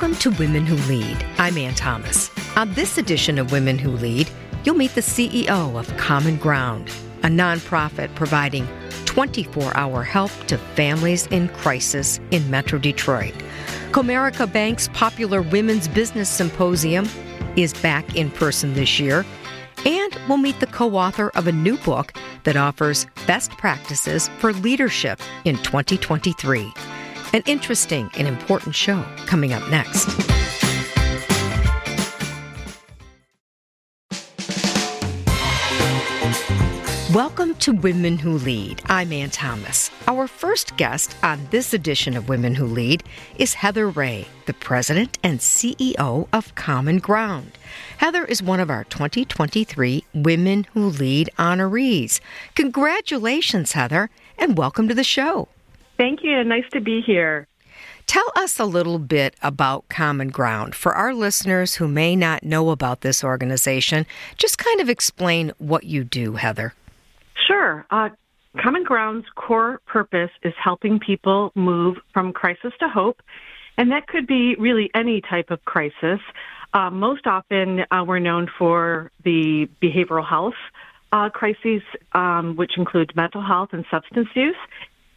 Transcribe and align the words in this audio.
Welcome 0.00 0.18
to 0.18 0.30
Women 0.38 0.64
Who 0.64 0.76
Lead. 0.88 1.26
I'm 1.38 1.58
Ann 1.58 1.74
Thomas. 1.74 2.30
On 2.56 2.72
this 2.74 2.98
edition 2.98 3.36
of 3.36 3.50
Women 3.50 3.80
Who 3.80 3.90
Lead, 3.90 4.30
you'll 4.62 4.76
meet 4.76 4.94
the 4.94 5.00
CEO 5.00 5.76
of 5.76 5.96
Common 5.96 6.36
Ground, 6.36 6.88
a 7.24 7.26
nonprofit 7.26 8.14
providing 8.14 8.68
24 9.06 9.76
hour 9.76 10.04
help 10.04 10.30
to 10.46 10.56
families 10.56 11.26
in 11.26 11.48
crisis 11.48 12.20
in 12.30 12.48
Metro 12.48 12.78
Detroit. 12.78 13.34
Comerica 13.90 14.46
Bank's 14.52 14.86
popular 14.92 15.42
Women's 15.42 15.88
Business 15.88 16.28
Symposium 16.28 17.08
is 17.56 17.74
back 17.74 18.14
in 18.14 18.30
person 18.30 18.74
this 18.74 19.00
year. 19.00 19.26
And 19.84 20.16
we'll 20.28 20.38
meet 20.38 20.60
the 20.60 20.68
co 20.68 20.94
author 20.94 21.30
of 21.30 21.48
a 21.48 21.52
new 21.52 21.76
book 21.78 22.12
that 22.44 22.56
offers 22.56 23.08
best 23.26 23.50
practices 23.50 24.28
for 24.38 24.52
leadership 24.52 25.18
in 25.44 25.56
2023. 25.56 26.72
An 27.34 27.42
interesting 27.44 28.10
and 28.16 28.26
important 28.26 28.74
show 28.74 29.04
coming 29.26 29.52
up 29.52 29.68
next. 29.68 30.08
Welcome 37.12 37.54
to 37.56 37.72
Women 37.72 38.16
Who 38.16 38.38
Lead. 38.38 38.80
I'm 38.86 39.12
Ann 39.12 39.28
Thomas. 39.28 39.90
Our 40.06 40.26
first 40.26 40.78
guest 40.78 41.14
on 41.22 41.46
this 41.50 41.74
edition 41.74 42.16
of 42.16 42.30
Women 42.30 42.54
Who 42.54 42.66
Lead 42.66 43.04
is 43.36 43.52
Heather 43.52 43.90
Rae, 43.90 44.26
the 44.46 44.54
president 44.54 45.18
and 45.22 45.38
CEO 45.38 46.28
of 46.32 46.54
Common 46.54 46.98
Ground. 46.98 47.58
Heather 47.98 48.24
is 48.24 48.42
one 48.42 48.60
of 48.60 48.70
our 48.70 48.84
2023 48.84 50.02
Women 50.14 50.66
Who 50.72 50.86
Lead 50.86 51.28
honorees. 51.38 52.20
Congratulations, 52.54 53.72
Heather, 53.72 54.08
and 54.38 54.56
welcome 54.56 54.88
to 54.88 54.94
the 54.94 55.04
show. 55.04 55.48
Thank 55.98 56.20
you. 56.22 56.42
Nice 56.44 56.64
to 56.72 56.80
be 56.80 57.02
here. 57.02 57.46
Tell 58.06 58.32
us 58.36 58.58
a 58.58 58.64
little 58.64 58.98
bit 58.98 59.34
about 59.42 59.88
Common 59.90 60.28
Ground. 60.30 60.74
For 60.74 60.94
our 60.94 61.12
listeners 61.12 61.74
who 61.74 61.86
may 61.86 62.16
not 62.16 62.42
know 62.42 62.70
about 62.70 63.02
this 63.02 63.22
organization, 63.22 64.06
just 64.38 64.56
kind 64.56 64.80
of 64.80 64.88
explain 64.88 65.52
what 65.58 65.84
you 65.84 66.04
do, 66.04 66.36
Heather. 66.36 66.72
Sure. 67.46 67.84
Uh, 67.90 68.08
Common 68.62 68.82
Ground's 68.82 69.26
core 69.34 69.82
purpose 69.86 70.30
is 70.42 70.54
helping 70.62 70.98
people 70.98 71.52
move 71.54 71.98
from 72.14 72.32
crisis 72.32 72.72
to 72.80 72.88
hope, 72.88 73.20
and 73.76 73.90
that 73.90 74.06
could 74.06 74.26
be 74.26 74.54
really 74.58 74.90
any 74.94 75.20
type 75.20 75.50
of 75.50 75.62
crisis. 75.66 76.20
Uh, 76.72 76.88
most 76.88 77.26
often, 77.26 77.84
uh, 77.90 78.04
we're 78.06 78.18
known 78.20 78.48
for 78.58 79.10
the 79.24 79.68
behavioral 79.82 80.26
health 80.26 80.54
uh, 81.12 81.28
crises, 81.28 81.82
um, 82.12 82.56
which 82.56 82.72
include 82.78 83.14
mental 83.14 83.42
health 83.42 83.70
and 83.72 83.84
substance 83.90 84.28
use 84.34 84.56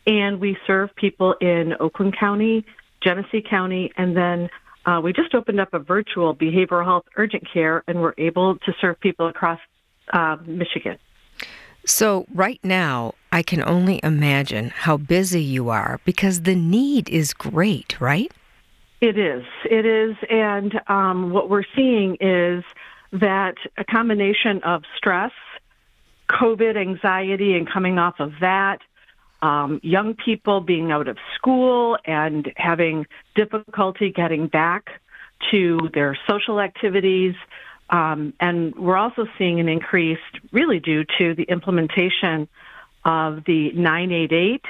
and 0.06 0.40
we 0.40 0.58
serve 0.66 0.96
people 0.96 1.36
in 1.42 1.74
Oakland 1.80 2.16
County, 2.18 2.66
Genesee 3.02 3.44
County, 3.48 3.92
and 3.98 4.16
then 4.16 4.50
uh, 4.86 5.00
we 5.04 5.14
just 5.14 5.36
opened 5.36 5.60
up 5.60 5.74
a 5.74 5.80
virtual 5.80 6.36
behavioral 6.36 6.84
health 6.84 7.06
urgent 7.16 7.44
care, 7.52 7.84
and 7.88 8.02
we're 8.02 8.16
able 8.18 8.58
to 8.60 8.74
serve 8.82 9.00
people 9.00 9.28
across 9.28 9.60
uh, 10.14 10.38
Michigan. 10.46 10.98
So, 11.86 12.26
right 12.34 12.60
now, 12.64 13.14
I 13.32 13.42
can 13.42 13.64
only 13.64 14.00
imagine 14.04 14.70
how 14.70 14.98
busy 14.98 15.42
you 15.42 15.70
are 15.70 16.00
because 16.06 16.42
the 16.42 16.56
need 16.56 17.10
is 17.10 17.34
great, 17.34 18.00
right? 18.00 18.32
It 19.02 19.18
is. 19.18 19.44
It 19.66 19.86
is. 19.86 20.16
And 20.30 20.80
um, 20.88 21.32
what 21.32 21.50
we're 21.50 21.64
seeing 21.76 22.18
is 22.20 22.64
that 23.12 23.56
a 23.78 23.84
combination 23.84 24.62
of 24.64 24.84
stress, 24.96 25.32
COVID 26.30 26.78
anxiety, 26.78 27.56
and 27.56 27.68
coming 27.68 27.98
off 27.98 28.20
of 28.20 28.34
that, 28.42 28.80
um, 29.42 29.80
young 29.84 30.14
people 30.14 30.62
being 30.62 30.92
out 30.92 31.08
of 31.08 31.18
school 31.36 31.98
and 32.06 32.52
having 32.56 33.08
difficulty 33.36 34.12
getting 34.12 34.48
back 34.48 35.02
to 35.52 35.90
their 35.94 36.18
social 36.30 36.60
activities. 36.60 37.36
Um, 37.90 38.34
and 38.40 38.76
we're 38.76 38.98
also 38.98 39.26
seeing 39.38 39.60
an 39.60 39.68
increase 39.68 40.20
really 40.52 40.80
due 40.80 41.04
to 41.18 41.34
the 41.34 41.44
implementation 41.44 42.48
of 43.04 43.44
the 43.46 43.72
988, 43.72 44.64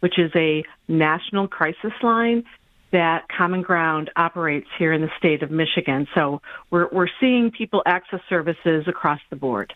which 0.00 0.18
is 0.18 0.30
a 0.34 0.64
national 0.86 1.48
crisis 1.48 1.92
line 2.02 2.44
that 2.90 3.28
Common 3.28 3.62
Ground 3.62 4.10
operates 4.16 4.68
here 4.78 4.92
in 4.92 5.02
the 5.02 5.10
state 5.18 5.42
of 5.42 5.50
Michigan. 5.50 6.06
So 6.14 6.40
we're, 6.70 6.88
we're 6.88 7.08
seeing 7.20 7.50
people 7.50 7.82
access 7.84 8.20
services 8.28 8.86
across 8.86 9.20
the 9.30 9.36
board. 9.36 9.74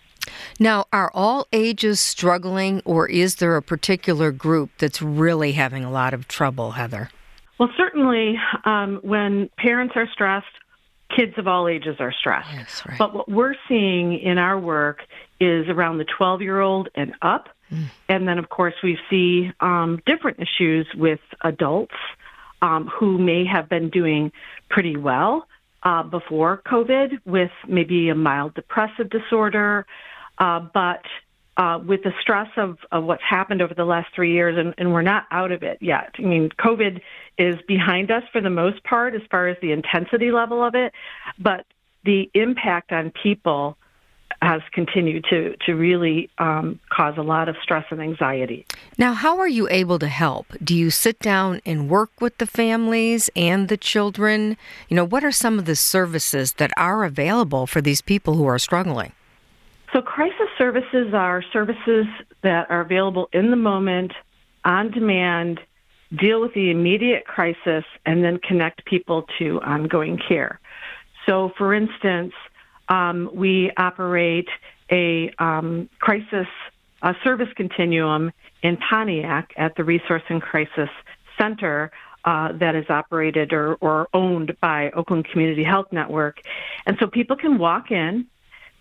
Now, 0.59 0.87
are 0.93 1.11
all 1.15 1.47
ages 1.53 2.01
struggling, 2.01 2.83
or 2.85 3.09
is 3.09 3.37
there 3.37 3.57
a 3.57 3.63
particular 3.63 4.31
group 4.31 4.71
that's 4.79 5.03
really 5.03 5.53
having 5.53 5.85
a 5.85 5.91
lot 5.91 6.15
of 6.15 6.29
trouble, 6.29 6.73
Heather? 6.73 7.11
Well, 7.59 7.71
certainly 7.77 8.39
um, 8.65 9.01
when 9.03 9.51
parents 9.57 9.95
are 9.97 10.09
stressed, 10.13 10.47
kids 11.15 11.35
of 11.37 11.47
all 11.47 11.69
ages 11.69 11.97
are 12.01 12.13
stressed. 12.13 12.49
Yes, 12.53 12.83
right. 12.89 12.99
But 12.99 13.15
what 13.15 13.29
we're 13.29 13.55
seeing 13.69 14.19
in 14.19 14.39
our 14.39 14.59
work 14.59 15.03
is 15.41 15.69
around 15.69 15.99
the 15.99 16.05
12 16.05 16.43
year 16.43 16.61
old 16.61 16.89
and 16.95 17.15
up. 17.23 17.49
Mm. 17.71 17.85
And 18.09 18.29
then, 18.29 18.39
of 18.39 18.49
course, 18.49 18.75
we 18.83 18.99
see 19.11 19.51
um, 19.61 20.01
different 20.07 20.39
issues 20.41 20.87
with 20.95 21.21
adults 21.43 21.95
um, 22.61 22.87
who 22.87 23.19
may 23.19 23.45
have 23.45 23.69
been 23.69 23.91
doing 23.91 24.33
pretty 24.69 24.97
well 24.97 25.47
uh, 25.83 26.03
before 26.03 26.63
COVID 26.67 27.21
with 27.25 27.51
maybe 27.69 28.09
a 28.09 28.15
mild 28.15 28.55
depressive 28.55 29.11
disorder, 29.11 29.87
uh, 30.39 30.61
but 30.73 31.03
uh, 31.57 31.79
with 31.87 32.03
the 32.03 32.13
stress 32.21 32.49
of, 32.57 32.79
of 32.91 33.05
what's 33.05 33.23
happened 33.29 33.61
over 33.61 33.75
the 33.75 33.85
last 33.85 34.09
three 34.15 34.33
years, 34.33 34.57
and, 34.59 34.75
and 34.79 34.93
we're 34.93 35.03
not 35.03 35.27
out 35.31 35.53
of 35.53 35.63
it 35.63 35.79
yet. 35.81 36.11
I 36.19 36.23
mean, 36.23 36.49
COVID 36.59 37.01
is 37.39 37.57
behind 37.69 38.11
us 38.11 38.23
for 38.33 38.41
the 38.41 38.51
most 38.51 38.83
part 38.85 39.15
as 39.15 39.23
far 39.31 39.49
as 39.49 39.57
the 39.61 39.73
intensity 39.73 40.31
level 40.31 40.65
of 40.65 40.75
it, 40.75 40.93
but 41.39 41.67
the 42.05 42.31
impact 42.35 42.91
on 42.93 43.13
people 43.23 43.77
has 44.41 44.61
continued 44.73 45.25
to 45.31 45.55
to 45.67 45.75
really 45.75 46.29
um, 46.39 46.81
cause 46.89 47.15
a 47.17 47.23
lot 47.23 47.49
of 47.49 47.57
stress 47.63 47.85
and 47.91 48.01
anxiety. 48.01 48.67
Now, 48.99 49.13
how 49.13 49.39
are 49.39 49.49
you 49.49 49.69
able 49.71 50.01
to 50.01 50.09
help? 50.09 50.47
Do 50.65 50.75
you 50.75 50.91
sit 50.91 51.21
down 51.21 51.61
and 51.65 51.89
work 51.89 52.21
with 52.21 52.39
the 52.39 52.47
families 52.47 53.31
and 53.37 53.69
the 53.69 53.77
children? 53.77 54.57
You 54.89 54.97
know, 54.97 55.05
what 55.05 55.23
are 55.23 55.31
some 55.31 55.59
of 55.59 55.67
the 55.67 55.77
services 55.77 56.55
that 56.55 56.73
are 56.77 57.05
available 57.05 57.67
for 57.67 57.81
these 57.81 58.01
people 58.01 58.35
who 58.35 58.47
are 58.47 58.59
struggling? 58.59 59.13
So, 59.93 60.01
crisis 60.01 60.49
services 60.57 61.13
are 61.13 61.43
services 61.53 62.07
that 62.43 62.71
are 62.71 62.81
available 62.81 63.29
in 63.33 63.51
the 63.51 63.57
moment, 63.57 64.13
on 64.65 64.91
demand, 64.91 65.61
deal 66.19 66.41
with 66.41 66.55
the 66.55 66.71
immediate 66.71 67.27
crisis, 67.27 67.85
and 68.07 68.25
then 68.25 68.39
connect 68.39 68.85
people 68.87 69.27
to 69.39 69.61
ongoing 69.61 70.19
care. 70.19 70.61
So, 71.27 71.53
for 71.59 71.75
instance, 71.75 72.33
um, 72.89 73.31
we 73.35 73.71
operate 73.77 74.49
a 74.91 75.31
um, 75.39 75.89
crisis 75.99 76.47
a 77.03 77.15
service 77.25 77.49
continuum 77.57 78.33
in 78.63 78.77
Pontiac 78.77 79.53
at 79.57 79.75
the 79.77 79.85
Resource 79.85 80.23
and 80.29 80.41
Crisis 80.41 80.89
Center 81.37 81.91
uh, 82.25 82.53
that 82.53 82.77
is 82.77 82.89
operated 82.89 83.53
or, 83.53 83.75
or 83.81 84.09
owned 84.15 84.57
by 84.61 84.91
Oakland 84.93 85.27
Community 85.27 85.65
Health 85.65 85.89
Network. 85.91 86.41
And 86.87 86.97
so 87.01 87.09
people 87.09 87.37
can 87.37 87.59
walk 87.59 87.91
in, 87.91 88.27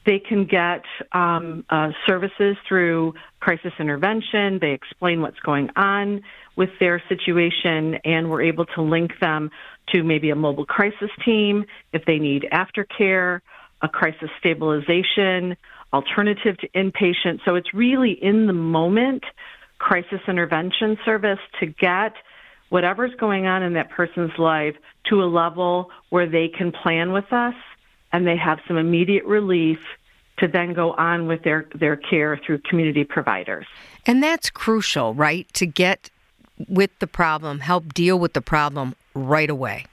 they 0.06 0.19
can 0.19 0.45
get 0.45 0.84
um, 1.12 1.63
uh, 1.69 1.89
services 2.07 2.57
through 2.67 3.13
crisis 3.39 3.72
intervention. 3.79 4.57
They 4.59 4.72
explain 4.72 5.22
what's 5.22 5.39
going 5.39 5.69
on 5.75 6.22
with 6.56 6.69
their 6.79 7.01
situation, 7.07 7.95
and 8.03 8.29
we're 8.29 8.41
able 8.41 8.66
to 8.66 8.81
link 8.81 9.12
them 9.22 9.51
to 9.89 10.03
maybe 10.03 10.29
a 10.29 10.35
mobile 10.35 10.66
crisis 10.66 11.09
team 11.23 11.66
if 11.94 12.03
they 12.06 12.17
need 12.17 12.47
aftercare, 12.51 13.41
a 13.81 13.88
crisis 13.88 14.29
stabilization, 14.39 15.56
alternative 15.94 16.57
to 16.57 16.68
inpatient. 16.69 17.39
So 17.45 17.56
it's 17.56 17.73
really 17.73 18.12
in 18.12 18.47
the 18.47 18.53
moment 18.53 19.23
crisis 19.77 20.19
intervention 20.27 20.97
service 21.06 21.39
to 21.59 21.65
get 21.65 22.13
whatever's 22.69 23.12
going 23.19 23.47
on 23.47 23.63
in 23.63 23.74
that 23.74 23.89
person's 23.89 24.31
life 24.38 24.75
to 25.09 25.21
a 25.21 25.25
level 25.25 25.89
where 26.09 26.30
they 26.30 26.47
can 26.47 26.71
plan 26.71 27.12
with 27.12 27.31
us 27.31 27.56
and 28.12 28.28
they 28.28 28.38
have 28.38 28.60
some 28.68 28.78
immediate 28.78 29.25
relief 29.25 29.80
to 30.38 30.48
then 30.48 30.74
go 30.74 30.94
on 30.94 31.28
with 31.28 31.44
their, 31.44 31.68
their 31.75 31.96
care 31.96 32.40
through 32.46 32.60
community 32.60 33.04
providers. 33.04 33.66
And 34.06 34.24
that's 34.24 34.50
crucial, 34.50 35.13
right? 35.13 35.48
To 35.54 35.66
get 35.66 36.10
with 36.68 36.92
the 37.00 37.08
problem, 37.08 37.60
help 37.60 37.94
deal 37.94 38.18
with 38.18 38.34
the 38.34 38.42
problem 38.42 38.96
right 39.13 39.50
away. 39.50 39.86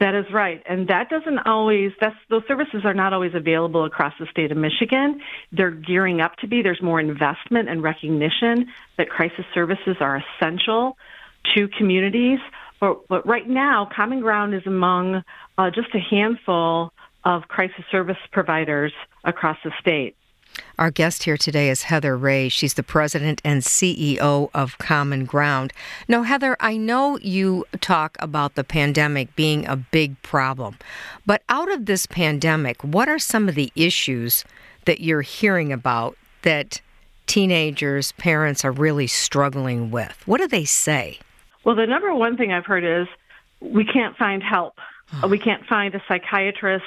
That 0.00 0.14
is 0.14 0.32
right. 0.32 0.62
And 0.66 0.86
that 0.88 1.10
doesn't 1.10 1.40
always, 1.40 1.90
that's, 2.00 2.14
those 2.28 2.44
services 2.46 2.82
are 2.84 2.94
not 2.94 3.12
always 3.12 3.34
available 3.34 3.84
across 3.84 4.14
the 4.20 4.26
state 4.26 4.52
of 4.52 4.56
Michigan. 4.56 5.20
They're 5.50 5.72
gearing 5.72 6.20
up 6.20 6.36
to 6.36 6.46
be. 6.46 6.62
There's 6.62 6.80
more 6.80 7.00
investment 7.00 7.68
and 7.68 7.82
recognition 7.82 8.68
that 8.96 9.10
crisis 9.10 9.44
services 9.52 9.96
are 9.98 10.22
essential 10.22 10.96
to 11.56 11.66
communities. 11.66 12.38
But, 12.78 13.08
but 13.08 13.26
right 13.26 13.48
now, 13.48 13.88
Common 13.92 14.20
Ground 14.20 14.54
is 14.54 14.64
among 14.66 15.24
uh, 15.56 15.70
just 15.70 15.92
a 15.94 15.98
handful 15.98 16.92
of 17.24 17.48
crisis 17.48 17.84
service 17.90 18.18
providers 18.32 18.92
across 19.24 19.58
the 19.64 19.72
state. 19.80 20.16
Our 20.78 20.90
guest 20.90 21.24
here 21.24 21.36
today 21.36 21.70
is 21.70 21.82
Heather 21.82 22.16
Rae. 22.16 22.48
She's 22.48 22.74
the 22.74 22.82
president 22.82 23.40
and 23.44 23.62
CEO 23.62 24.50
of 24.54 24.78
Common 24.78 25.24
Ground. 25.24 25.72
Now, 26.06 26.22
Heather, 26.22 26.56
I 26.60 26.76
know 26.76 27.18
you 27.18 27.64
talk 27.80 28.16
about 28.20 28.54
the 28.54 28.64
pandemic 28.64 29.34
being 29.36 29.66
a 29.66 29.76
big 29.76 30.20
problem, 30.22 30.78
but 31.26 31.42
out 31.48 31.70
of 31.70 31.86
this 31.86 32.06
pandemic, 32.06 32.82
what 32.82 33.08
are 33.08 33.18
some 33.18 33.48
of 33.48 33.54
the 33.54 33.72
issues 33.74 34.44
that 34.84 35.00
you're 35.00 35.22
hearing 35.22 35.72
about 35.72 36.16
that 36.42 36.80
teenagers, 37.26 38.12
parents 38.12 38.64
are 38.64 38.72
really 38.72 39.06
struggling 39.06 39.90
with? 39.90 40.22
What 40.26 40.40
do 40.40 40.48
they 40.48 40.64
say? 40.64 41.18
Well, 41.64 41.74
the 41.74 41.86
number 41.86 42.14
one 42.14 42.36
thing 42.36 42.52
I've 42.52 42.66
heard 42.66 42.84
is 42.84 43.06
we 43.60 43.84
can't 43.84 44.16
find 44.16 44.42
help. 44.42 44.78
we 45.28 45.38
can't 45.38 45.66
find 45.66 45.94
a 45.94 46.02
psychiatrist 46.08 46.84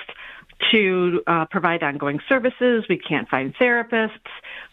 to 0.72 1.22
uh, 1.28 1.46
provide 1.50 1.84
ongoing 1.84 2.20
services. 2.30 2.86
We 2.90 2.98
can't 2.98 3.28
find 3.30 3.54
therapists. 3.56 4.12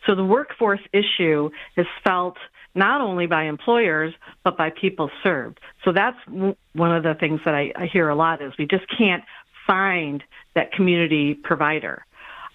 So 0.06 0.14
the 0.14 0.24
workforce 0.24 0.80
issue 0.92 1.50
is 1.76 1.86
felt 2.04 2.36
not 2.74 3.00
only 3.00 3.26
by 3.26 3.44
employers, 3.44 4.14
but 4.44 4.56
by 4.56 4.70
people 4.70 5.10
served. 5.22 5.58
So 5.84 5.92
that's 5.92 6.16
one 6.26 6.96
of 6.96 7.02
the 7.02 7.14
things 7.18 7.40
that 7.44 7.54
I, 7.54 7.72
I 7.76 7.86
hear 7.86 8.08
a 8.08 8.14
lot 8.14 8.42
is 8.42 8.52
we 8.58 8.66
just 8.66 8.84
can't 8.96 9.24
find 9.66 10.22
that 10.54 10.72
community 10.72 11.34
provider. 11.34 12.04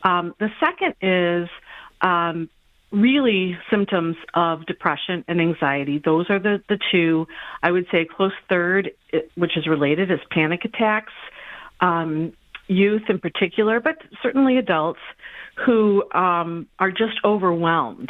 Um, 0.03 0.33
the 0.39 0.49
second 0.59 0.95
is 1.01 1.49
um, 2.01 2.49
really 2.91 3.57
symptoms 3.69 4.15
of 4.33 4.65
depression 4.65 5.25
and 5.27 5.41
anxiety. 5.41 6.01
Those 6.03 6.29
are 6.29 6.39
the, 6.39 6.61
the 6.69 6.77
two. 6.91 7.27
I 7.61 7.71
would 7.71 7.85
say 7.91 8.05
close 8.05 8.33
third, 8.49 8.91
which 9.35 9.57
is 9.57 9.67
related, 9.67 10.11
is 10.11 10.19
panic 10.29 10.63
attacks. 10.65 11.13
Um, 11.81 12.33
youth 12.67 13.03
in 13.09 13.19
particular, 13.19 13.79
but 13.79 13.97
certainly 14.21 14.57
adults 14.57 14.99
who 15.65 16.03
um, 16.13 16.67
are 16.79 16.91
just 16.91 17.17
overwhelmed 17.23 18.09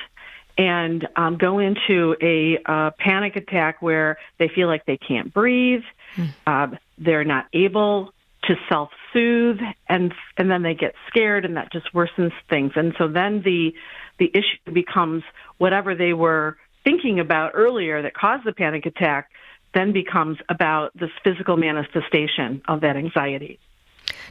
and 0.58 1.08
um, 1.16 1.38
go 1.38 1.60
into 1.60 2.16
a 2.22 2.60
uh, 2.66 2.92
panic 3.00 3.36
attack 3.36 3.82
where 3.82 4.18
they 4.38 4.48
feel 4.48 4.68
like 4.68 4.86
they 4.86 4.98
can't 4.98 5.34
breathe, 5.34 5.82
mm. 6.16 6.30
uh, 6.46 6.68
they're 6.98 7.24
not 7.24 7.48
able 7.54 8.14
to 8.44 8.56
self-soothe, 8.70 9.60
and 9.88 10.14
and 10.38 10.52
then 10.52 10.64
they 10.64 10.76
get 10.76 10.94
scared, 11.08 11.46
and 11.46 11.56
that 11.58 11.72
just 11.72 11.92
worsens 11.94 12.34
things. 12.50 12.74
And 12.76 12.94
so 12.98 13.08
then 13.08 13.42
the 13.42 13.74
the 14.20 14.30
issue 14.34 14.72
becomes 14.72 15.24
whatever 15.58 15.96
they 15.96 16.14
were 16.14 16.58
thinking 16.84 17.20
about 17.20 17.52
earlier 17.56 18.02
that 18.02 18.14
caused 18.14 18.46
the 18.46 18.54
panic 18.54 18.86
attack 18.86 19.30
then 19.74 19.92
becomes 19.92 20.38
about 20.50 20.92
this 20.94 21.10
physical 21.24 21.58
manifestation 21.58 22.62
of 22.68 22.82
that 22.82 22.96
anxiety. 22.96 23.60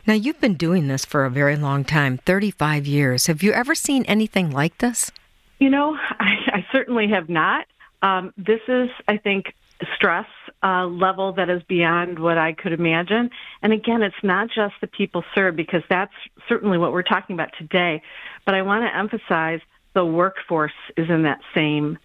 Now, 0.06 0.15
you've 0.15 0.41
been 0.41 0.55
doing 0.55 0.89
this 0.89 1.05
for 1.05 1.25
a 1.25 1.31
very 1.31 1.56
long 1.56 1.85
time 1.85 2.19
35 2.19 2.87
years. 2.87 3.27
Have 3.27 3.43
you 3.43 3.53
ever 3.53 3.75
seen 3.75 4.05
anything 4.05 4.50
like 4.50 4.79
this? 4.79 5.11
You 5.59 5.71
know, 5.71 5.97
I, 6.21 6.35
I 6.53 6.67
certainly 6.73 7.09
have 7.09 7.29
not. 7.29 7.67
Um, 8.03 8.33
this 8.37 8.61
is, 8.67 8.89
I 9.06 9.17
think, 9.17 9.55
stress 9.97 10.27
uh, 10.62 10.87
level 10.87 11.33
that 11.35 11.50
is 11.50 11.62
beyond 11.69 12.19
what 12.19 12.39
I 12.39 12.53
could 12.53 12.73
imagine. 12.73 13.31
And 13.62 13.73
again, 13.73 14.03
it's 14.03 14.15
not 14.23 14.49
just 14.49 14.75
the 14.81 14.87
people 14.87 15.25
served 15.35 15.56
because 15.56 15.83
that's 15.89 16.12
certainly 16.49 16.79
what 16.79 16.93
we're 16.93 17.03
talking 17.03 17.35
about 17.35 17.50
today. 17.59 18.03
But 18.44 18.55
I 18.55 18.62
want 18.62 18.85
to 18.85 18.97
emphasize 18.97 19.61
the 19.94 20.05
workforce 20.05 20.73
is 20.97 21.09
in 21.09 21.25
that 21.25 21.41
same 21.55 21.99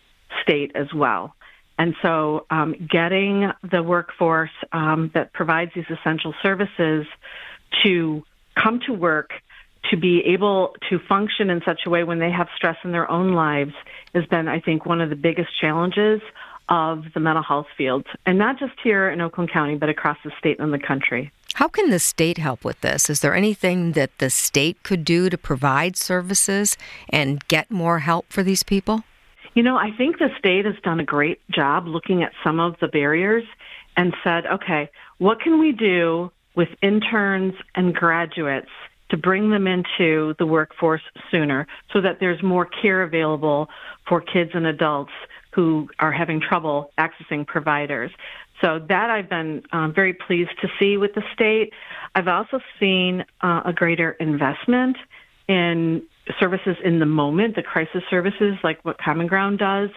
state 0.44 0.72
as 0.76 0.88
well. 0.94 1.36
And 1.80 1.94
so, 2.02 2.46
um, 2.50 2.74
getting 2.90 3.52
the 3.70 3.84
workforce 3.84 4.50
um, 4.72 5.12
that 5.14 5.32
provides 5.34 5.72
these 5.76 5.86
essential 5.90 6.34
services 6.42 7.06
to 7.84 8.24
come 8.56 8.80
to 8.88 8.94
work 8.94 9.32
to 9.92 9.98
be 9.98 10.22
able 10.26 10.76
to 10.90 11.00
function 11.00 11.50
in 11.50 11.62
such 11.66 11.82
a 11.86 11.90
way 11.90 12.04
when 12.04 12.20
they 12.20 12.32
have 12.32 12.48
stress 12.56 12.78
in 12.84 12.92
their 12.92 13.10
own 13.10 13.34
lives 13.34 13.74
has 14.14 14.26
been, 14.26 14.48
I 14.48 14.60
think, 14.60 14.86
one 14.86 15.02
of 15.02 15.10
the 15.10 15.16
biggest 15.16 15.50
challenges 15.60 16.22
of 16.70 17.06
the 17.14 17.20
mental 17.20 17.44
health 17.44 17.68
field, 17.78 18.06
and 18.26 18.38
not 18.38 18.60
just 18.60 18.74
here 18.84 19.10
in 19.10 19.22
Oakland 19.22 19.52
County, 19.52 19.76
but 19.76 19.88
across 19.88 20.18
the 20.26 20.32
state 20.38 20.60
and 20.60 20.74
the 20.74 20.80
country. 20.80 21.32
How 21.54 21.70
can 21.70 21.90
the 21.90 22.00
state 22.00 22.38
help 22.38 22.66
with 22.66 22.82
this? 22.82 23.10
Is 23.10 23.22
there 23.22 23.34
anything 23.34 23.94
that 23.94 24.18
the 24.18 24.30
state 24.30 24.84
could 24.84 25.06
do 25.06 25.30
to 25.30 25.38
provide 25.38 25.96
services 25.96 26.78
and 27.10 27.46
get 27.48 27.72
more 27.72 28.00
help 28.00 28.32
for 28.32 28.44
these 28.44 28.64
people? 28.64 29.04
You 29.54 29.64
know, 29.64 29.78
I 29.78 29.92
think 29.98 30.20
the 30.20 30.30
state 30.38 30.66
has 30.66 30.76
done 30.84 31.00
a 31.00 31.06
great 31.06 31.40
job 31.50 31.88
looking 31.88 32.22
at 32.22 32.34
some 32.44 32.60
of 32.60 32.76
the 32.80 32.88
barriers 32.88 33.44
and 33.96 34.14
said, 34.24 34.46
okay, 34.46 34.90
what 35.18 35.40
can 35.40 35.60
we 35.60 35.72
do 35.72 36.32
with 36.58 36.70
interns 36.82 37.54
and 37.76 37.94
graduates 37.94 38.68
to 39.12 39.16
bring 39.16 39.52
them 39.52 39.68
into 39.68 40.34
the 40.40 40.46
workforce 40.46 41.04
sooner 41.32 41.68
so 41.94 42.02
that 42.02 42.18
there's 42.20 42.42
more 42.44 42.66
care 42.66 43.04
available 43.04 43.70
for 44.10 44.20
kids 44.20 44.52
and 44.54 44.66
adults 44.66 45.12
who 45.54 45.88
are 46.00 46.12
having 46.12 46.42
trouble 46.42 46.92
accessing 46.98 47.46
providers. 47.48 48.12
So 48.62 48.80
that 48.90 49.10
I've 49.10 49.30
been 49.30 49.64
um, 49.72 49.94
very 49.94 50.14
pleased 50.14 50.50
to 50.62 50.68
see 50.80 50.98
with 50.98 51.14
the 51.14 51.24
state. 51.34 51.72
I've 52.16 52.28
also 52.28 52.60
seen 52.80 53.24
uh, 53.42 53.62
a 53.66 53.72
greater 53.72 54.12
investment 54.14 54.98
in 55.48 56.02
services 56.40 56.76
in 56.84 57.00
the 57.00 57.06
moment, 57.06 57.56
the 57.56 57.64
crisis 57.64 58.02
services 58.10 58.56
like 58.64 58.84
what 58.84 58.98
Common 58.98 59.28
Ground 59.28 59.60
does. 59.60 59.90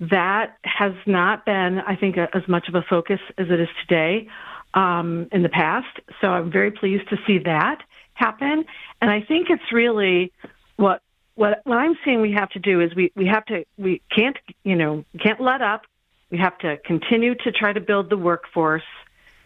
That 0.00 0.56
has 0.64 0.92
not 1.06 1.44
been, 1.44 1.80
I 1.86 1.96
think, 1.96 2.16
a, 2.16 2.28
as 2.34 2.42
much 2.48 2.68
of 2.68 2.74
a 2.74 2.82
focus 2.88 3.20
as 3.36 3.46
it 3.50 3.60
is 3.60 3.68
today 3.86 4.28
um, 4.74 5.28
in 5.32 5.42
the 5.42 5.48
past. 5.48 6.00
So 6.20 6.28
I'm 6.28 6.50
very 6.50 6.70
pleased 6.70 7.08
to 7.10 7.16
see 7.26 7.38
that 7.44 7.78
happen. 8.14 8.64
And 9.00 9.10
I 9.10 9.20
think 9.22 9.48
it's 9.50 9.72
really 9.72 10.32
what 10.76 11.02
what 11.34 11.60
what 11.64 11.78
I'm 11.78 11.96
saying 12.04 12.20
we 12.20 12.32
have 12.32 12.50
to 12.50 12.58
do 12.58 12.80
is 12.80 12.94
we 12.94 13.12
we 13.14 13.26
have 13.26 13.44
to 13.46 13.64
we 13.76 14.02
can't 14.14 14.36
you 14.64 14.76
know 14.76 15.04
can't 15.22 15.40
let 15.40 15.62
up. 15.62 15.82
We 16.30 16.38
have 16.38 16.58
to 16.58 16.76
continue 16.78 17.34
to 17.36 17.52
try 17.52 17.72
to 17.72 17.80
build 17.80 18.10
the 18.10 18.16
workforce. 18.16 18.82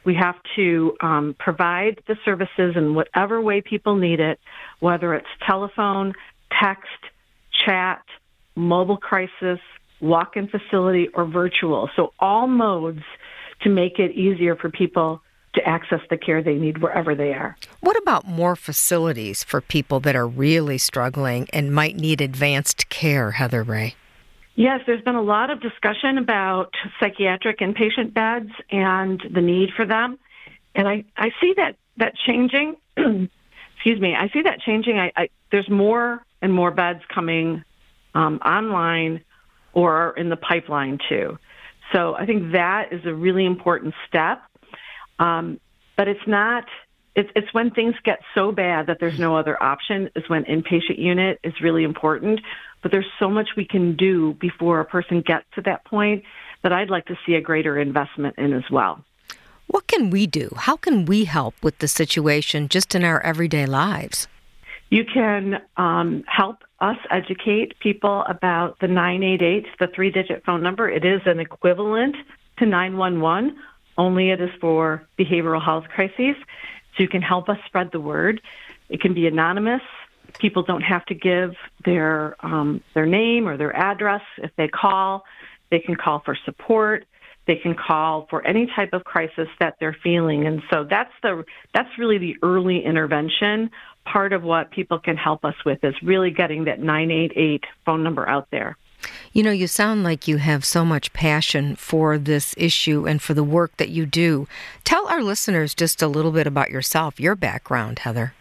We 0.05 0.15
have 0.15 0.35
to 0.57 0.97
um, 1.01 1.37
provide 1.39 2.03
the 2.09 2.17
services 2.25 2.75
in 2.77 2.95
whatever 2.95 3.41
way 3.41 3.61
people 3.61 3.95
need 3.95 4.19
it, 4.19 4.41
whether 4.81 5.15
it's 5.15 5.29
telephone, 5.47 6.15
text, 6.61 6.89
chat, 7.65 8.03
mobile 8.57 8.97
crisis, 8.97 9.61
walk-in 10.01 10.49
facility, 10.49 11.07
or 11.15 11.25
virtual. 11.25 11.89
So 11.95 12.13
all 12.19 12.49
modes 12.49 13.05
to 13.63 13.71
make 13.71 13.99
it 13.99 14.13
easier 14.13 14.57
for 14.57 14.71
people 14.71 15.23
to 15.55 15.69
access 15.69 16.01
the 16.09 16.17
care 16.17 16.43
they 16.43 16.55
need 16.55 16.79
wherever 16.79 17.15
they 17.15 17.33
are. 17.33 17.57
What 17.81 17.97
about 18.01 18.27
more 18.27 18.57
facilities 18.57 19.45
for 19.45 19.61
people 19.61 20.01
that 20.01 20.17
are 20.17 20.27
really 20.27 20.79
struggling 20.79 21.47
and 21.53 21.75
might 21.75 21.97
need 21.97 22.21
advanced 22.21 22.89
care, 22.89 23.33
Heather 23.33 23.63
Rae? 23.63 23.95
Yes, 24.55 24.81
there's 24.87 25.03
been 25.03 25.15
a 25.15 25.23
lot 25.23 25.51
of 25.51 25.61
discussion 25.61 26.19
about 26.19 26.75
psychiatric 27.01 27.61
inpatient 27.61 28.13
beds 28.13 28.51
and 28.71 29.23
the 29.33 29.41
need 29.41 29.71
for 29.77 29.87
them. 29.87 30.19
And 30.75 30.89
I, 30.89 31.05
I 31.17 31.31
see 31.41 31.55
that, 31.57 31.77
that 31.99 32.15
changing. 32.27 32.77
Excuse 32.97 34.01
me. 34.01 34.15
I 34.15 34.29
see 34.29 34.43
that 34.43 34.61
changing. 34.61 34.99
I, 34.99 35.13
I, 35.17 35.29
there's 35.51 35.69
more 35.69 36.25
and 36.41 36.53
more 36.53 36.71
beds 36.71 37.01
coming 37.13 37.65
um, 38.15 38.39
online 38.45 39.23
or 39.73 40.15
in 40.17 40.29
the 40.29 40.37
pipeline 40.37 40.99
too. 41.09 41.39
So 41.93 42.15
I 42.15 42.27
think 42.27 42.53
that 42.53 42.93
is 42.93 43.05
a 43.05 43.15
really 43.15 43.45
important 43.45 43.95
step. 44.09 44.43
Um, 45.19 45.61
but 45.97 46.09
it's 46.09 46.27
not. 46.27 46.65
It's, 47.15 47.29
it's 47.37 47.53
when 47.53 47.71
things 47.71 47.95
get 48.05 48.21
so 48.35 48.53
bad 48.53 48.87
that 48.87 48.97
there's 48.99 49.19
no 49.19 49.37
other 49.37 49.63
option. 49.63 50.09
Is 50.17 50.25
when 50.29 50.45
inpatient 50.45 50.99
unit 50.99 51.39
is 51.45 51.53
really 51.61 51.85
important. 51.85 52.41
But 52.83 52.91
there's 52.91 53.07
so 53.19 53.29
much 53.29 53.51
we 53.57 53.67
can 53.67 53.97
do 53.97 54.35
before 54.35 54.81
a 54.81 54.85
person 54.85 55.21
gets 55.21 55.45
to 55.55 55.63
that 55.63 55.85
point 55.85 56.25
that 56.63 56.73
I'd 56.73 56.91
like 56.91 57.07
to 57.07 57.19
see 57.25 57.35
a 57.35 57.41
greater 57.41 57.79
investment 57.79 58.37
in 58.39 58.53
as 58.53 58.65
well. 58.71 59.05
What 59.69 59.87
can 59.87 60.11
we 60.11 60.27
do? 60.27 60.51
How 60.57 60.77
can 60.77 61.07
we 61.07 61.25
help 61.25 61.55
with 61.63 61.79
the 61.79 61.89
situation 61.89 62.69
just 62.69 62.95
in 62.95 63.05
our 63.05 63.21
everyday 63.21 63.67
lives? 63.67 64.27
You 64.93 65.07
can 65.07 65.63
um, 65.79 66.23
help 66.27 66.65
us 66.79 66.99
educate 67.11 67.79
people 67.79 68.25
about 68.29 68.79
the 68.81 68.89
988, 68.89 69.65
the 69.81 69.87
three 69.87 70.11
digit 70.11 70.45
phone 70.45 70.63
number. 70.63 70.87
It 70.87 71.03
is 71.03 71.23
an 71.25 71.41
equivalent 71.41 72.15
to 72.59 72.67
911, 72.67 73.57
only 73.97 74.29
it 74.33 74.43
is 74.43 74.51
for 74.61 75.03
behavioral 75.19 75.65
health 75.65 75.85
crises. 75.89 76.37
So 76.95 77.03
you 77.05 77.09
can 77.09 77.23
help 77.23 77.49
us 77.49 77.57
spread 77.65 77.91
the 77.91 78.01
word. 78.01 78.43
It 78.91 79.01
can 79.01 79.15
be 79.15 79.27
anonymous. 79.27 79.81
People 80.39 80.63
don't 80.63 80.83
have 80.83 81.07
to 81.07 81.15
give 81.15 81.55
their 81.87 82.37
um, 82.45 82.83
their 82.93 83.07
name 83.07 83.49
or 83.49 83.57
their 83.57 83.75
address. 83.75 84.21
If 84.37 84.51
they 84.57 84.69
call, 84.69 85.25
they 85.71 85.79
can 85.79 85.97
call 85.97 86.21
for 86.23 86.37
support. 86.45 87.07
They 87.47 87.57
can 87.57 87.75
call 87.75 88.27
for 88.29 88.47
any 88.47 88.67
type 88.67 88.91
of 88.93 89.05
crisis 89.05 89.49
that 89.59 89.77
they're 89.81 89.97
feeling, 90.03 90.47
and 90.47 90.63
so 90.71 90.85
that's 90.85 91.13
the 91.23 91.45
that's 91.75 91.89
really 91.99 92.19
the 92.19 92.37
early 92.43 92.85
intervention 92.85 93.71
part 94.05 94.33
of 94.33 94.43
what 94.43 94.71
people 94.71 94.99
can 94.99 95.17
help 95.17 95.45
us 95.45 95.55
with 95.65 95.83
is 95.85 95.95
really 96.03 96.31
getting 96.31 96.65
that 96.65 96.81
988 96.81 97.65
phone 97.85 98.03
number 98.03 98.29
out 98.29 98.49
there. 98.51 98.77
You 99.33 99.43
know, 99.43 99.51
you 99.51 99.67
sound 99.67 100.05
like 100.05 100.29
you 100.29 100.37
have 100.37 100.65
so 100.65 100.85
much 100.85 101.13
passion 101.13 101.75
for 101.77 102.19
this 102.19 102.55
issue 102.57 103.07
and 103.07 103.21
for 103.21 103.35
the 103.35 103.43
work 103.43 103.77
that 103.79 103.89
you 103.89 104.07
do. 104.07 104.47
Tell 104.85 105.09
our 105.09 105.23
listeners 105.23 105.75
just 105.75 106.03
a 106.03 106.07
little 106.07 106.31
bit 106.31 106.47
about 106.47 106.71
yourself, 106.71 107.19
your 107.19 107.35
background, 107.35 108.01
Heather. 108.01 108.35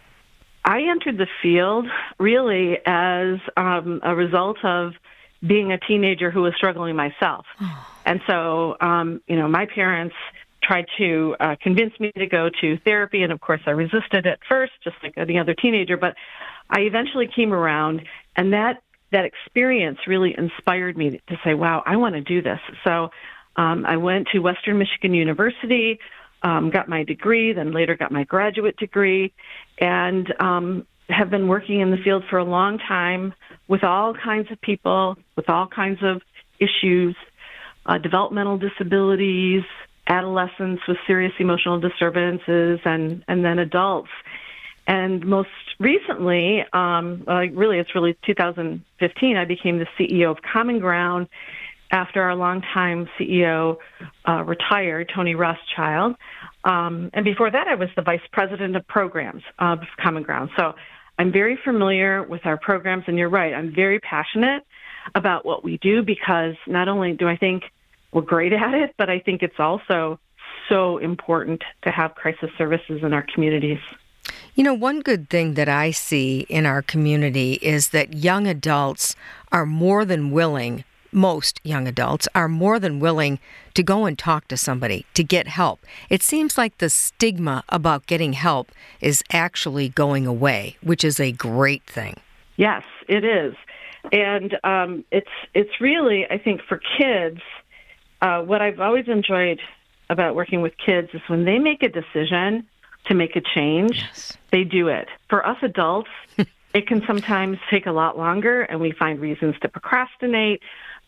I 0.64 0.82
entered 0.82 1.18
the 1.18 1.26
field 1.42 1.86
really 2.18 2.78
as 2.86 3.40
um, 3.56 4.00
a 4.04 4.14
result 4.14 4.58
of 4.64 4.92
being 5.44 5.72
a 5.72 5.78
teenager 5.78 6.30
who 6.30 6.42
was 6.42 6.54
struggling 6.56 6.94
myself. 6.94 7.46
And 8.04 8.20
so, 8.26 8.76
um, 8.80 9.20
you 9.26 9.36
know, 9.36 9.48
my 9.48 9.66
parents 9.66 10.14
tried 10.62 10.86
to 10.98 11.36
uh, 11.40 11.56
convince 11.60 11.98
me 11.98 12.12
to 12.16 12.26
go 12.26 12.48
to 12.60 12.78
therapy, 12.78 13.22
and 13.22 13.32
of 13.32 13.40
course, 13.40 13.60
I 13.66 13.70
resisted 13.70 14.26
at 14.26 14.38
first, 14.48 14.72
just 14.84 14.96
like 15.02 15.14
any 15.16 15.38
other 15.38 15.54
teenager. 15.54 15.96
But 15.96 16.14
I 16.70 16.80
eventually 16.80 17.28
came 17.34 17.52
around, 17.52 18.02
and 18.36 18.52
that 18.52 18.82
that 19.10 19.24
experience 19.24 19.98
really 20.06 20.34
inspired 20.36 20.96
me 20.96 21.20
to 21.28 21.36
say, 21.44 21.54
"Wow, 21.54 21.82
I 21.84 21.96
want 21.96 22.14
to 22.14 22.20
do 22.20 22.42
this." 22.42 22.60
So 22.84 23.10
um, 23.56 23.84
I 23.86 23.96
went 23.96 24.28
to 24.28 24.38
Western 24.38 24.78
Michigan 24.78 25.14
University, 25.14 25.98
um, 26.42 26.70
got 26.70 26.88
my 26.88 27.04
degree, 27.04 27.52
then 27.52 27.72
later 27.72 27.96
got 27.96 28.10
my 28.12 28.24
graduate 28.24 28.76
degree, 28.76 29.32
and 29.78 30.32
um, 30.40 30.86
have 31.08 31.30
been 31.30 31.48
working 31.48 31.80
in 31.80 31.90
the 31.90 31.98
field 31.98 32.24
for 32.30 32.38
a 32.38 32.44
long 32.44 32.78
time 32.78 33.34
with 33.68 33.84
all 33.84 34.14
kinds 34.14 34.50
of 34.50 34.60
people, 34.60 35.16
with 35.36 35.48
all 35.48 35.66
kinds 35.66 35.98
of 36.02 36.22
issues, 36.58 37.16
uh, 37.86 37.98
developmental 37.98 38.58
disabilities, 38.58 39.62
adolescents 40.06 40.82
with 40.88 40.96
serious 41.06 41.32
emotional 41.38 41.80
disturbances, 41.80 42.80
and 42.84 43.24
and 43.28 43.44
then 43.44 43.58
adults. 43.58 44.10
And 44.86 45.24
most 45.24 45.48
recently, 45.78 46.64
um, 46.72 47.24
uh, 47.28 47.42
really, 47.52 47.78
it's 47.78 47.94
really 47.94 48.16
2015. 48.26 49.36
I 49.36 49.44
became 49.44 49.78
the 49.78 49.86
CEO 49.98 50.30
of 50.32 50.38
Common 50.42 50.80
Ground 50.80 51.28
after 51.92 52.22
our 52.22 52.34
longtime 52.34 53.08
CEO 53.18 53.76
uh, 54.26 54.42
retired, 54.42 55.12
Tony 55.14 55.34
Rothschild. 55.34 56.16
Um, 56.64 57.10
and 57.12 57.24
before 57.24 57.50
that, 57.50 57.68
I 57.68 57.74
was 57.74 57.90
the 57.94 58.02
vice 58.02 58.22
president 58.32 58.74
of 58.76 58.86
programs 58.88 59.42
of 59.58 59.80
Common 60.02 60.22
Ground. 60.22 60.50
So 60.56 60.72
I'm 61.18 61.30
very 61.30 61.58
familiar 61.62 62.22
with 62.22 62.46
our 62.46 62.56
programs, 62.56 63.04
and 63.06 63.18
you're 63.18 63.28
right, 63.28 63.52
I'm 63.52 63.74
very 63.74 64.00
passionate 64.00 64.64
about 65.14 65.44
what 65.44 65.62
we 65.62 65.78
do 65.78 66.02
because 66.02 66.54
not 66.66 66.88
only 66.88 67.12
do 67.12 67.28
I 67.28 67.36
think 67.36 67.64
we're 68.12 68.22
great 68.22 68.52
at 68.52 68.74
it, 68.74 68.94
but 68.98 69.10
I 69.10 69.18
think 69.18 69.42
it's 69.42 69.58
also 69.58 70.18
so 70.68 70.98
important 70.98 71.62
to 71.82 71.90
have 71.90 72.14
crisis 72.14 72.50
services 72.56 73.02
in 73.02 73.12
our 73.12 73.26
communities. 73.34 73.80
You 74.54 74.64
know, 74.64 74.74
one 74.74 75.00
good 75.00 75.28
thing 75.30 75.54
that 75.54 75.68
I 75.68 75.90
see 75.90 76.46
in 76.48 76.66
our 76.66 76.82
community 76.82 77.54
is 77.54 77.88
that 77.88 78.14
young 78.14 78.46
adults 78.46 79.16
are 79.50 79.66
more 79.66 80.04
than 80.04 80.30
willing 80.30 80.84
most 81.12 81.60
young 81.62 81.86
adults 81.86 82.26
are 82.34 82.48
more 82.48 82.78
than 82.78 82.98
willing 82.98 83.38
to 83.74 83.82
go 83.82 84.06
and 84.06 84.18
talk 84.18 84.48
to 84.48 84.56
somebody 84.56 85.04
to 85.14 85.22
get 85.22 85.46
help. 85.46 85.80
It 86.08 86.22
seems 86.22 86.56
like 86.56 86.78
the 86.78 86.88
stigma 86.88 87.64
about 87.68 88.06
getting 88.06 88.32
help 88.32 88.72
is 89.00 89.22
actually 89.30 89.90
going 89.90 90.26
away, 90.26 90.76
which 90.82 91.04
is 91.04 91.20
a 91.20 91.32
great 91.32 91.84
thing. 91.84 92.16
Yes, 92.56 92.82
it 93.08 93.24
is, 93.24 93.54
and 94.10 94.56
um, 94.64 95.04
it's 95.10 95.30
it's 95.54 95.80
really 95.80 96.26
I 96.30 96.38
think 96.38 96.60
for 96.68 96.80
kids, 96.98 97.40
uh, 98.22 98.40
what 98.42 98.62
I've 98.62 98.80
always 98.80 99.06
enjoyed 99.08 99.60
about 100.08 100.34
working 100.34 100.62
with 100.62 100.72
kids 100.78 101.08
is 101.12 101.20
when 101.26 101.44
they 101.44 101.58
make 101.58 101.82
a 101.82 101.88
decision 101.88 102.66
to 103.06 103.14
make 103.14 103.36
a 103.36 103.42
change, 103.54 103.98
yes. 103.98 104.38
they 104.50 104.64
do 104.64 104.88
it. 104.88 105.08
For 105.28 105.46
us 105.46 105.58
adults. 105.62 106.10
it 106.74 106.86
can 106.86 107.02
sometimes 107.06 107.58
take 107.70 107.84
a 107.84 107.92
lot 107.92 108.16
longer 108.16 108.62
and 108.62 108.80
we 108.80 108.92
find 108.92 109.20
reasons 109.20 109.54
to 109.60 109.68
procrastinate 109.68 110.62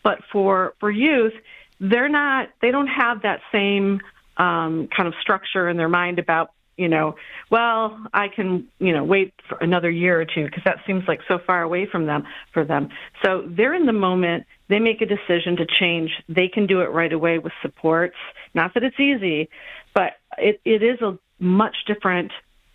but 0.05 0.19
for 0.31 0.75
for 0.79 0.91
youth, 0.91 1.33
they're 1.81 2.07
not. 2.07 2.49
They 2.61 2.69
don't 2.69 2.87
have 2.87 3.23
that 3.23 3.41
same 3.51 4.01
um, 4.37 4.87
kind 4.95 5.07
of 5.07 5.15
structure 5.19 5.67
in 5.67 5.77
their 5.77 5.89
mind 5.89 6.19
about 6.19 6.51
you 6.77 6.89
know, 6.89 7.15
well, 7.49 7.97
I 8.13 8.27
can, 8.27 8.67
you 8.79 8.93
know, 8.93 9.03
wait 9.03 9.33
for 9.47 9.57
another 9.59 9.89
year 9.89 10.19
or 10.19 10.25
two 10.25 10.45
because 10.45 10.63
that 10.65 10.79
seems 10.85 11.03
like 11.07 11.21
so 11.27 11.39
far 11.45 11.61
away 11.61 11.85
from 11.89 12.05
them 12.05 12.23
for 12.53 12.65
them. 12.65 12.89
So 13.23 13.43
they're 13.47 13.73
in 13.73 13.85
the 13.85 13.93
moment. 13.93 14.45
They 14.67 14.79
make 14.79 15.01
a 15.01 15.05
decision 15.05 15.55
to 15.57 15.65
change. 15.65 16.11
They 16.27 16.47
can 16.47 16.67
do 16.67 16.81
it 16.81 16.91
right 16.91 17.13
away 17.13 17.39
with 17.39 17.53
supports. 17.61 18.17
Not 18.53 18.73
that 18.73 18.83
it's 18.83 18.99
easy, 18.99 19.49
but 19.93 20.13
it, 20.37 20.59
it 20.65 20.83
is 20.83 21.01
a 21.01 21.17
much 21.39 21.75
different 21.87 22.31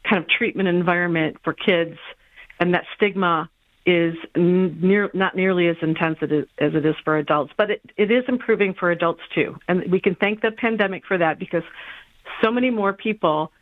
kind 0.08 0.22
of 0.22 0.28
treatment 0.28 0.68
environment 0.68 1.36
for 1.44 1.52
kids, 1.52 1.98
and 2.58 2.74
that 2.74 2.84
stigma 2.96 3.50
is 3.86 4.14
near, 4.36 5.10
not 5.14 5.34
nearly 5.34 5.68
as 5.68 5.76
intense 5.82 6.18
as 6.22 6.30
it 6.30 6.86
is 6.86 6.94
for 7.04 7.16
adults, 7.16 7.52
but 7.56 7.70
it, 7.70 7.82
it 7.96 8.10
is 8.10 8.24
improving 8.28 8.74
for 8.74 8.90
adults 8.90 9.22
too. 9.34 9.56
And 9.68 9.90
we 9.90 10.00
can 10.00 10.14
thank 10.14 10.42
the 10.42 10.50
pandemic 10.50 11.06
for 11.06 11.18
that 11.18 11.38
because 11.38 11.62
so 12.42 12.50
many 12.50 12.70
more 12.70 12.92
people 12.92 13.52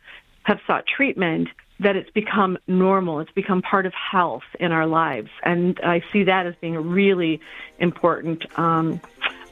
have 0.49 0.59
sought 0.65 0.87
treatment 0.87 1.47
that 1.79 1.95
it's 1.95 2.09
become 2.09 2.57
normal. 2.67 3.19
It's 3.19 3.31
become 3.31 3.61
part 3.61 3.85
of 3.85 3.93
health 3.93 4.41
in 4.59 4.71
our 4.71 4.87
lives. 4.87 5.29
And 5.43 5.79
I 5.83 6.01
see 6.11 6.23
that 6.23 6.47
as 6.47 6.55
being 6.59 6.75
a 6.75 6.81
really 6.81 7.39
important 7.77 8.43
um, 8.57 8.99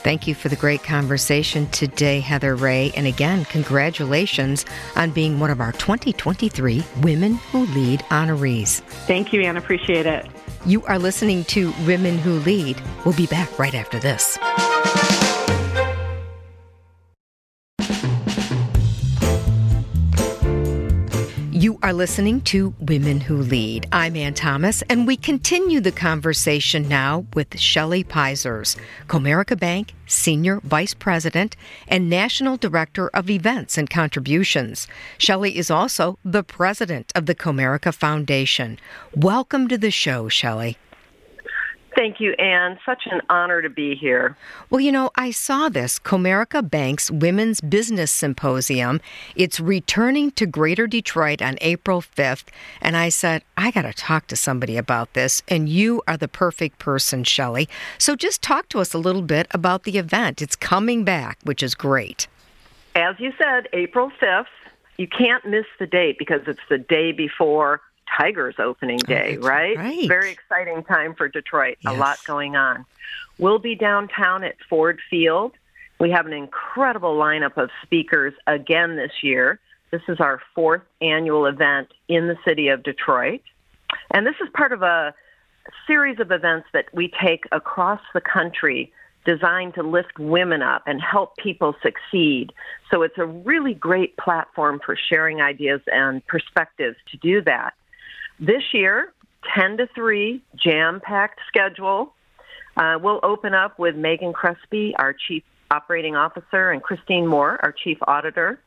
Thank 0.05 0.27
you 0.27 0.35
for 0.35 0.49
the 0.49 0.55
great 0.55 0.83
conversation 0.83 1.67
today, 1.71 2.19
Heather 2.19 2.55
Rae. 2.55 2.91
And 2.95 3.07
again, 3.07 3.43
congratulations 3.45 4.63
on 4.95 5.09
being 5.09 5.39
one 5.39 5.49
of 5.49 5.59
our 5.59 5.71
2023 5.71 6.83
Women 7.01 7.35
Who 7.51 7.65
Lead 7.67 8.01
honorees. 8.11 8.81
Thank 9.07 9.33
you, 9.33 9.41
Anne. 9.41 9.57
Appreciate 9.57 10.05
it. 10.05 10.27
You 10.67 10.83
are 10.85 10.99
listening 10.99 11.43
to 11.45 11.71
Women 11.87 12.19
Who 12.19 12.33
Lead. 12.39 12.79
We'll 13.03 13.15
be 13.15 13.25
back 13.25 13.57
right 13.57 13.73
after 13.73 13.97
this. 13.99 14.37
Are 21.85 21.93
listening 21.93 22.41
to 22.45 22.73
Women 22.79 23.21
Who 23.21 23.37
Lead. 23.37 23.85
I'm 23.91 24.15
Ann 24.15 24.33
Thomas, 24.33 24.81
and 24.89 25.05
we 25.05 25.15
continue 25.15 25.79
the 25.79 25.91
conversation 25.91 26.89
now 26.89 27.27
with 27.35 27.59
Shelly 27.59 28.03
Pisors, 28.03 28.75
Comerica 29.05 29.55
Bank 29.59 29.93
Senior 30.07 30.61
Vice 30.61 30.95
President 30.95 31.55
and 31.87 32.09
National 32.09 32.57
Director 32.57 33.09
of 33.09 33.29
Events 33.29 33.77
and 33.77 33.87
Contributions. 33.87 34.87
Shelly 35.19 35.55
is 35.55 35.69
also 35.69 36.17
the 36.25 36.41
President 36.41 37.11
of 37.13 37.27
the 37.27 37.35
Comerica 37.35 37.93
Foundation. 37.93 38.79
Welcome 39.15 39.67
to 39.67 39.77
the 39.77 39.91
show, 39.91 40.27
Shelly. 40.27 40.79
Thank 41.95 42.19
you, 42.19 42.33
Anne. 42.33 42.77
Such 42.85 43.03
an 43.05 43.21
honor 43.29 43.61
to 43.61 43.69
be 43.69 43.95
here. 43.95 44.35
Well, 44.69 44.81
you 44.81 44.91
know, 44.91 45.11
I 45.15 45.31
saw 45.31 45.69
this 45.69 45.97
Comerica 45.97 46.69
Bank's 46.69 47.09
Women's 47.09 47.61
Business 47.61 48.11
Symposium. 48.11 48.99
It's 49.35 49.61
returning 49.61 50.31
to 50.31 50.45
Greater 50.45 50.87
Detroit 50.87 51.41
on 51.41 51.57
April 51.61 52.01
5th. 52.01 52.47
And 52.81 52.97
I 52.97 53.07
said, 53.07 53.43
I 53.55 53.71
got 53.71 53.83
to 53.83 53.93
talk 53.93 54.27
to 54.27 54.35
somebody 54.35 54.75
about 54.75 55.13
this. 55.13 55.41
And 55.47 55.69
you 55.69 56.03
are 56.05 56.17
the 56.17 56.27
perfect 56.27 56.79
person, 56.79 57.23
Shelly. 57.23 57.69
So 57.97 58.17
just 58.17 58.41
talk 58.41 58.67
to 58.69 58.79
us 58.79 58.93
a 58.93 58.97
little 58.97 59.21
bit 59.21 59.47
about 59.51 59.83
the 59.83 59.97
event. 59.97 60.41
It's 60.41 60.57
coming 60.57 61.05
back, 61.05 61.39
which 61.43 61.63
is 61.63 61.75
great. 61.75 62.27
As 62.95 63.15
you 63.19 63.31
said, 63.37 63.69
April 63.71 64.11
5th. 64.21 64.47
You 64.97 65.07
can't 65.07 65.45
miss 65.45 65.65
the 65.77 65.87
date 65.87 66.17
because 66.17 66.41
it's 66.47 66.61
the 66.69 66.77
day 66.77 67.11
before 67.11 67.81
Tigers 68.17 68.55
opening 68.59 68.97
day, 68.97 69.37
oh, 69.39 69.45
right? 69.45 69.77
right? 69.77 70.07
Very 70.07 70.31
exciting 70.31 70.83
time 70.83 71.15
for 71.15 71.27
Detroit. 71.27 71.77
Yes. 71.81 71.93
A 71.93 71.97
lot 71.97 72.19
going 72.25 72.55
on. 72.55 72.85
We'll 73.37 73.59
be 73.59 73.75
downtown 73.75 74.43
at 74.43 74.55
Ford 74.69 74.99
Field. 75.09 75.53
We 75.99 76.11
have 76.11 76.25
an 76.25 76.33
incredible 76.33 77.15
lineup 77.15 77.57
of 77.57 77.69
speakers 77.83 78.33
again 78.47 78.95
this 78.95 79.11
year. 79.23 79.59
This 79.91 80.01
is 80.07 80.19
our 80.19 80.41
fourth 80.53 80.81
annual 81.01 81.45
event 81.45 81.89
in 82.07 82.27
the 82.27 82.37
city 82.45 82.67
of 82.69 82.83
Detroit. 82.83 83.41
And 84.11 84.25
this 84.25 84.35
is 84.41 84.49
part 84.53 84.71
of 84.71 84.81
a 84.81 85.13
series 85.87 86.19
of 86.19 86.31
events 86.31 86.67
that 86.73 86.85
we 86.93 87.11
take 87.23 87.45
across 87.51 88.01
the 88.13 88.21
country 88.21 88.91
designed 89.25 89.73
to 89.73 89.83
lift 89.83 90.19
women 90.19 90.61
up 90.61 90.83
and 90.85 91.01
help 91.01 91.35
people 91.37 91.75
succeed. 91.81 92.53
So 92.91 93.01
it's 93.01 93.17
a 93.17 93.25
really 93.25 93.73
great 93.73 94.15
platform 94.17 94.79
for 94.85 94.95
sharing 94.95 95.41
ideas 95.41 95.81
and 95.87 96.25
perspectives 96.27 96.97
to 97.11 97.17
do 97.17 97.41
that. 97.41 97.73
This 98.39 98.63
year, 98.73 99.13
10 99.55 99.77
to 99.77 99.87
3, 99.95 100.41
jam 100.55 101.01
packed 101.01 101.39
schedule. 101.47 102.13
Uh, 102.75 102.97
we'll 103.01 103.21
open 103.23 103.53
up 103.53 103.79
with 103.79 103.95
Megan 103.95 104.33
Crespi, 104.33 104.93
our 104.97 105.13
Chief 105.27 105.43
Operating 105.71 106.15
Officer, 106.15 106.71
and 106.71 106.83
Christine 106.83 107.27
Moore, 107.27 107.59
our 107.63 107.71
Chief 107.71 107.97
Auditor. 108.07 108.59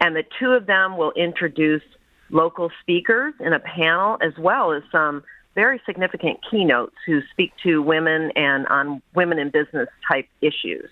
And 0.00 0.16
the 0.16 0.24
two 0.40 0.50
of 0.52 0.66
them 0.66 0.96
will 0.96 1.12
introduce 1.12 1.82
local 2.30 2.70
speakers 2.80 3.34
in 3.38 3.52
a 3.52 3.60
panel 3.60 4.18
as 4.20 4.32
well 4.38 4.72
as 4.72 4.82
some 4.90 5.22
very 5.54 5.80
significant 5.86 6.38
keynotes 6.50 6.94
who 7.06 7.20
speak 7.30 7.52
to 7.62 7.82
women 7.82 8.32
and 8.34 8.66
on 8.68 9.02
women 9.14 9.38
in 9.38 9.50
business 9.50 9.88
type 10.10 10.26
issues. 10.40 10.88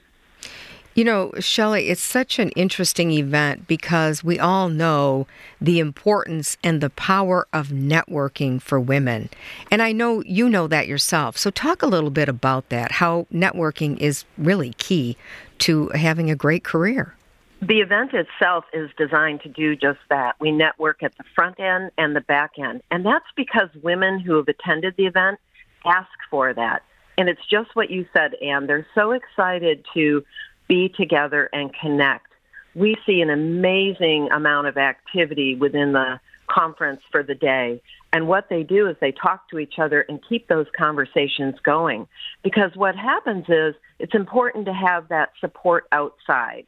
You 1.00 1.06
know, 1.06 1.32
Shelly, 1.38 1.88
it's 1.88 2.02
such 2.02 2.38
an 2.38 2.50
interesting 2.50 3.10
event 3.12 3.66
because 3.66 4.22
we 4.22 4.38
all 4.38 4.68
know 4.68 5.26
the 5.58 5.78
importance 5.78 6.58
and 6.62 6.82
the 6.82 6.90
power 6.90 7.48
of 7.54 7.68
networking 7.68 8.60
for 8.60 8.78
women. 8.78 9.30
And 9.70 9.80
I 9.80 9.92
know 9.92 10.22
you 10.24 10.46
know 10.46 10.66
that 10.66 10.88
yourself. 10.88 11.38
So, 11.38 11.50
talk 11.50 11.80
a 11.80 11.86
little 11.86 12.10
bit 12.10 12.28
about 12.28 12.68
that, 12.68 12.92
how 12.92 13.26
networking 13.32 13.96
is 13.96 14.26
really 14.36 14.74
key 14.74 15.16
to 15.60 15.88
having 15.94 16.30
a 16.30 16.36
great 16.36 16.64
career. 16.64 17.14
The 17.62 17.80
event 17.80 18.12
itself 18.12 18.66
is 18.74 18.90
designed 18.98 19.40
to 19.44 19.48
do 19.48 19.76
just 19.76 20.00
that. 20.10 20.36
We 20.38 20.52
network 20.52 21.02
at 21.02 21.16
the 21.16 21.24
front 21.34 21.58
end 21.58 21.92
and 21.96 22.14
the 22.14 22.20
back 22.20 22.58
end. 22.58 22.82
And 22.90 23.06
that's 23.06 23.24
because 23.36 23.70
women 23.82 24.20
who 24.20 24.36
have 24.36 24.48
attended 24.48 24.96
the 24.98 25.06
event 25.06 25.40
ask 25.86 26.10
for 26.28 26.52
that. 26.52 26.82
And 27.16 27.30
it's 27.30 27.46
just 27.50 27.74
what 27.74 27.90
you 27.90 28.06
said, 28.12 28.34
Anne. 28.42 28.66
They're 28.66 28.86
so 28.94 29.12
excited 29.12 29.84
to 29.94 30.24
be 30.70 30.88
together 30.88 31.50
and 31.52 31.74
connect. 31.74 32.28
We 32.76 32.96
see 33.04 33.20
an 33.20 33.28
amazing 33.28 34.28
amount 34.30 34.68
of 34.68 34.76
activity 34.76 35.56
within 35.56 35.92
the 35.92 36.20
conference 36.48 37.00
for 37.10 37.24
the 37.24 37.34
day. 37.34 37.82
And 38.12 38.28
what 38.28 38.48
they 38.48 38.62
do 38.62 38.88
is 38.88 38.96
they 39.00 39.10
talk 39.10 39.50
to 39.50 39.58
each 39.58 39.80
other 39.80 40.02
and 40.02 40.20
keep 40.28 40.46
those 40.46 40.66
conversations 40.78 41.56
going. 41.64 42.06
Because 42.44 42.70
what 42.76 42.94
happens 42.94 43.46
is 43.48 43.74
it's 43.98 44.14
important 44.14 44.66
to 44.66 44.72
have 44.72 45.08
that 45.08 45.30
support 45.40 45.88
outside. 45.90 46.66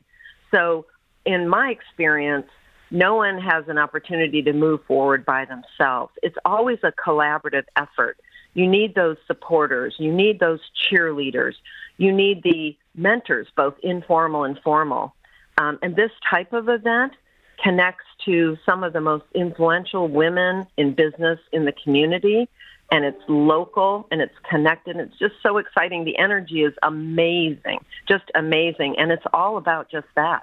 So, 0.53 0.87
in 1.25 1.49
my 1.49 1.71
experience, 1.71 2.49
no 2.91 3.15
one 3.15 3.39
has 3.39 3.69
an 3.69 3.79
opportunity 3.79 4.43
to 4.43 4.53
move 4.53 4.81
forward 4.87 5.25
by 5.25 5.45
themselves. 5.45 6.13
It's 6.25 6.37
always 6.45 6.79
a 6.83 6.91
collaborative 6.91 7.65
effort. 7.77 8.19
You 8.55 8.69
need 8.69 8.97
those 8.97 9.17
supporters. 9.29 9.95
You 9.99 10.13
need 10.13 10.41
those 10.41 10.61
cheerleaders. 10.91 11.55
You 12.03 12.11
need 12.11 12.43
the 12.43 12.77
mentors, 12.97 13.47
both 13.57 13.77
informal 13.81 14.43
and 14.43 14.59
formal. 14.65 15.15
Um, 15.57 15.79
and 15.83 15.95
this 15.95 16.11
type 16.29 16.53
of 16.53 16.69
event 16.69 17.13
connects 17.63 18.03
to 18.25 18.59
some 18.67 18.83
of 18.83 18.93
the 18.93 19.01
most 19.01 19.23
influential 19.37 20.09
women 20.09 20.67
in 20.77 20.95
business 20.95 21.39
in 21.53 21.65
the 21.65 21.71
community. 21.71 22.49
And 22.91 23.05
it's 23.05 23.23
local 23.29 24.09
and 24.11 24.21
it's 24.21 24.35
connected. 24.51 24.97
And 24.97 25.09
it's 25.09 25.19
just 25.21 25.37
so 25.45 25.59
exciting. 25.59 26.05
The 26.05 26.19
energy 26.19 26.65
is 26.65 26.75
amazing, 26.83 27.79
just 28.09 28.25
amazing. 28.35 28.97
And 28.99 29.13
it's 29.13 29.25
all 29.33 29.57
about 29.57 29.89
just 29.89 30.09
that. 30.17 30.43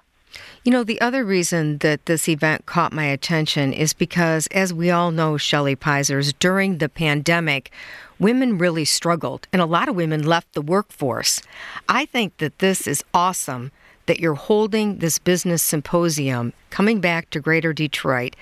You 0.64 0.72
know, 0.72 0.84
the 0.84 1.00
other 1.02 1.24
reason 1.24 1.78
that 1.80 2.06
this 2.06 2.28
event 2.28 2.66
caught 2.66 2.94
my 2.94 3.06
attention 3.06 3.74
is 3.74 3.94
because, 3.94 4.48
as 4.48 4.74
we 4.74 4.92
all 4.92 5.12
know, 5.12 5.38
Shelly 5.38 5.76
Pisors, 5.76 6.34
during 6.34 6.78
the 6.78 6.90
pandemic, 6.90 7.72
women 8.20 8.58
really 8.58 8.86
struggled, 8.86 9.48
and 9.52 9.62
a 9.62 9.66
lot 9.66 9.88
of 9.90 9.96
women 9.96 10.24
left 10.24 10.54
the 10.54 10.62
workforce. 10.62 11.42
I 11.88 12.06
think 12.06 12.38
that 12.38 12.60
this 12.60 12.88
is 12.88 13.04
awesome 13.14 13.72
that 14.06 14.20
you're 14.20 14.34
holding 14.34 14.98
this 14.98 15.20
business 15.20 15.62
symposium 15.62 16.54
coming 16.72 17.00
back 17.00 17.30
to 17.30 17.40
Greater 17.40 17.74
Detroit 17.74 18.36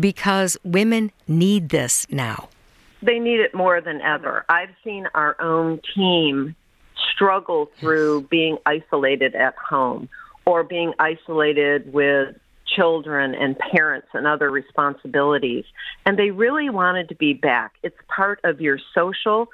because 0.00 0.56
women 0.64 1.12
need 1.28 1.68
this 1.68 2.06
now. 2.10 2.48
They 3.02 3.18
need 3.18 3.40
it 3.40 3.54
more 3.54 3.80
than 3.80 4.00
ever. 4.00 4.44
I've 4.48 4.74
seen 4.82 5.06
our 5.14 5.40
own 5.40 5.80
team 5.94 6.56
struggle 7.12 7.70
through 7.78 8.22
being 8.22 8.58
isolated 8.66 9.34
at 9.34 9.54
home 9.56 10.08
or 10.46 10.62
being 10.64 10.92
isolated 10.98 11.92
with 11.92 12.36
children 12.66 13.34
and 13.34 13.58
parents 13.58 14.08
and 14.14 14.26
other 14.26 14.50
responsibilities. 14.50 15.64
And 16.06 16.18
they 16.18 16.30
really 16.30 16.70
wanted 16.70 17.08
to 17.10 17.14
be 17.14 17.34
back. 17.34 17.74
It's 17.82 17.96
part 18.08 18.40
of 18.44 18.60
your 18.60 18.78
social, 18.94 19.48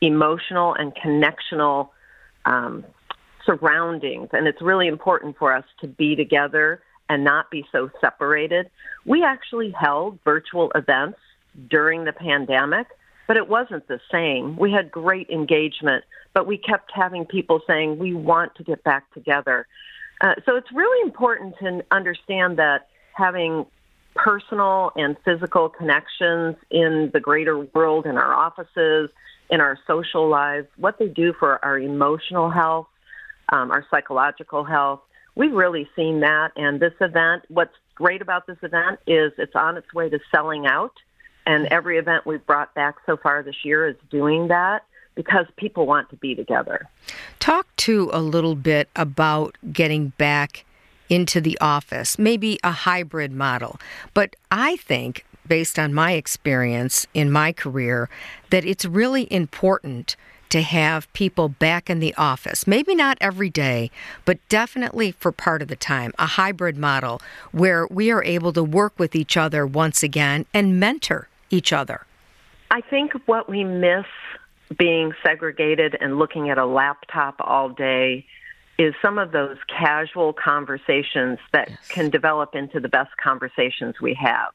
emotional, 0.00 0.74
and 0.74 0.94
connectional 0.94 1.90
um, 2.44 2.84
surroundings. 3.44 4.30
And 4.32 4.46
it's 4.46 4.60
really 4.62 4.88
important 4.88 5.36
for 5.38 5.54
us 5.54 5.64
to 5.80 5.88
be 5.88 6.16
together 6.16 6.82
and 7.08 7.22
not 7.22 7.50
be 7.50 7.66
so 7.70 7.90
separated. 8.00 8.70
We 9.04 9.22
actually 9.22 9.70
held 9.78 10.18
virtual 10.24 10.72
events 10.74 11.18
during 11.68 12.04
the 12.04 12.12
pandemic, 12.12 12.86
but 13.28 13.36
it 13.36 13.48
wasn't 13.48 13.86
the 13.88 14.00
same. 14.10 14.56
We 14.56 14.72
had 14.72 14.90
great 14.90 15.28
engagement, 15.28 16.04
but 16.32 16.46
we 16.46 16.56
kept 16.56 16.90
having 16.94 17.26
people 17.26 17.60
saying, 17.66 17.98
we 17.98 18.14
want 18.14 18.54
to 18.56 18.64
get 18.64 18.82
back 18.84 19.12
together. 19.12 19.66
Uh, 20.20 20.34
so 20.46 20.56
it's 20.56 20.70
really 20.72 21.06
important 21.06 21.54
to 21.58 21.84
understand 21.90 22.58
that 22.58 22.88
having 23.12 23.66
personal 24.14 24.92
and 24.96 25.16
physical 25.24 25.68
connections 25.68 26.56
in 26.70 27.10
the 27.12 27.20
greater 27.20 27.58
world, 27.58 28.06
in 28.06 28.16
our 28.16 28.32
offices, 28.32 29.10
in 29.50 29.60
our 29.60 29.78
social 29.86 30.28
lives, 30.28 30.66
what 30.76 30.98
they 30.98 31.08
do 31.08 31.32
for 31.32 31.62
our 31.64 31.78
emotional 31.78 32.50
health, 32.50 32.86
um, 33.50 33.70
our 33.70 33.84
psychological 33.90 34.64
health. 34.64 35.00
We've 35.34 35.52
really 35.52 35.88
seen 35.96 36.20
that. 36.20 36.52
And 36.56 36.80
this 36.80 36.94
event, 37.00 37.42
what's 37.48 37.74
great 37.94 38.22
about 38.22 38.46
this 38.46 38.58
event 38.62 39.00
is 39.06 39.32
it's 39.36 39.54
on 39.54 39.76
its 39.76 39.92
way 39.92 40.08
to 40.08 40.18
selling 40.30 40.66
out. 40.66 40.94
And 41.46 41.66
every 41.66 41.98
event 41.98 42.24
we've 42.24 42.44
brought 42.46 42.74
back 42.74 42.96
so 43.04 43.16
far 43.16 43.42
this 43.42 43.64
year 43.64 43.86
is 43.88 43.96
doing 44.10 44.48
that 44.48 44.84
because 45.14 45.46
people 45.56 45.86
want 45.86 46.10
to 46.10 46.16
be 46.16 46.34
together. 46.34 46.88
Talk 47.40 47.66
to 47.76 48.10
a 48.12 48.20
little 48.20 48.54
bit 48.54 48.88
about 48.96 49.56
getting 49.72 50.08
back 50.18 50.64
into 51.08 51.40
the 51.40 51.58
office, 51.60 52.18
maybe 52.18 52.58
a 52.64 52.70
hybrid 52.70 53.32
model. 53.32 53.78
But 54.14 54.36
I 54.50 54.76
think, 54.76 55.24
based 55.46 55.78
on 55.78 55.92
my 55.92 56.12
experience 56.12 57.06
in 57.14 57.30
my 57.30 57.52
career, 57.52 58.08
that 58.50 58.64
it's 58.64 58.84
really 58.84 59.30
important 59.32 60.16
to 60.50 60.62
have 60.62 61.12
people 61.14 61.48
back 61.48 61.90
in 61.90 61.98
the 61.98 62.14
office. 62.14 62.66
Maybe 62.66 62.94
not 62.94 63.18
every 63.20 63.50
day, 63.50 63.90
but 64.24 64.38
definitely 64.48 65.10
for 65.10 65.32
part 65.32 65.62
of 65.62 65.68
the 65.68 65.76
time, 65.76 66.12
a 66.18 66.26
hybrid 66.26 66.76
model 66.76 67.20
where 67.50 67.88
we 67.88 68.10
are 68.12 68.22
able 68.22 68.52
to 68.52 68.62
work 68.62 68.96
with 68.96 69.16
each 69.16 69.36
other 69.36 69.66
once 69.66 70.02
again 70.02 70.46
and 70.54 70.78
mentor 70.78 71.28
each 71.50 71.72
other. 71.72 72.06
I 72.70 72.80
think 72.82 73.12
what 73.26 73.48
we 73.48 73.64
miss 73.64 74.06
being 74.76 75.12
segregated 75.24 75.96
and 76.00 76.18
looking 76.18 76.50
at 76.50 76.58
a 76.58 76.66
laptop 76.66 77.36
all 77.40 77.68
day 77.68 78.26
is 78.78 78.94
some 79.00 79.18
of 79.18 79.32
those 79.32 79.56
casual 79.68 80.32
conversations 80.32 81.38
that 81.52 81.70
yes. 81.70 81.88
can 81.88 82.10
develop 82.10 82.54
into 82.54 82.80
the 82.80 82.88
best 82.88 83.10
conversations 83.22 84.00
we 84.00 84.14
have. 84.14 84.48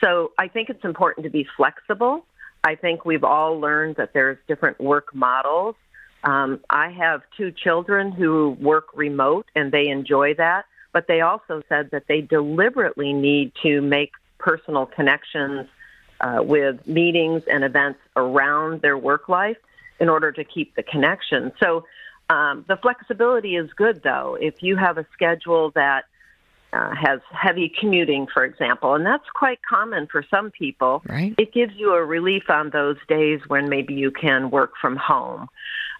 So 0.00 0.32
I 0.38 0.48
think 0.48 0.70
it's 0.70 0.84
important 0.84 1.24
to 1.24 1.30
be 1.30 1.46
flexible. 1.56 2.24
I 2.62 2.76
think 2.76 3.04
we've 3.04 3.24
all 3.24 3.58
learned 3.58 3.96
that 3.96 4.12
there's 4.12 4.38
different 4.46 4.80
work 4.80 5.14
models. 5.14 5.74
Um, 6.22 6.60
I 6.70 6.90
have 6.90 7.22
two 7.36 7.50
children 7.50 8.12
who 8.12 8.56
work 8.60 8.88
remote 8.94 9.46
and 9.54 9.72
they 9.72 9.88
enjoy 9.88 10.34
that, 10.34 10.66
but 10.92 11.06
they 11.08 11.20
also 11.20 11.62
said 11.68 11.90
that 11.92 12.04
they 12.08 12.20
deliberately 12.20 13.12
need 13.12 13.52
to 13.62 13.80
make 13.80 14.12
personal 14.38 14.86
connections 14.86 15.68
uh, 16.20 16.38
with 16.42 16.86
meetings 16.86 17.42
and 17.50 17.64
events 17.64 18.00
around 18.16 18.82
their 18.82 18.98
work 18.98 19.28
life 19.28 19.56
in 20.00 20.08
order 20.08 20.32
to 20.32 20.44
keep 20.44 20.74
the 20.74 20.82
connection. 20.82 21.52
So 21.60 21.84
um, 22.30 22.64
the 22.68 22.76
flexibility 22.76 23.56
is 23.56 23.70
good, 23.74 24.02
though. 24.02 24.36
If 24.40 24.62
you 24.62 24.76
have 24.76 24.98
a 24.98 25.06
schedule 25.14 25.70
that 25.74 26.04
uh, 26.72 26.94
has 26.94 27.20
heavy 27.30 27.72
commuting, 27.80 28.26
for 28.32 28.44
example, 28.44 28.94
and 28.94 29.04
that's 29.06 29.24
quite 29.34 29.58
common 29.68 30.06
for 30.06 30.22
some 30.30 30.50
people. 30.50 31.02
Right. 31.08 31.34
It 31.38 31.52
gives 31.52 31.72
you 31.76 31.94
a 31.94 32.04
relief 32.04 32.50
on 32.50 32.70
those 32.70 32.98
days 33.08 33.40
when 33.48 33.68
maybe 33.68 33.94
you 33.94 34.10
can 34.10 34.50
work 34.50 34.72
from 34.80 34.96
home. 34.96 35.48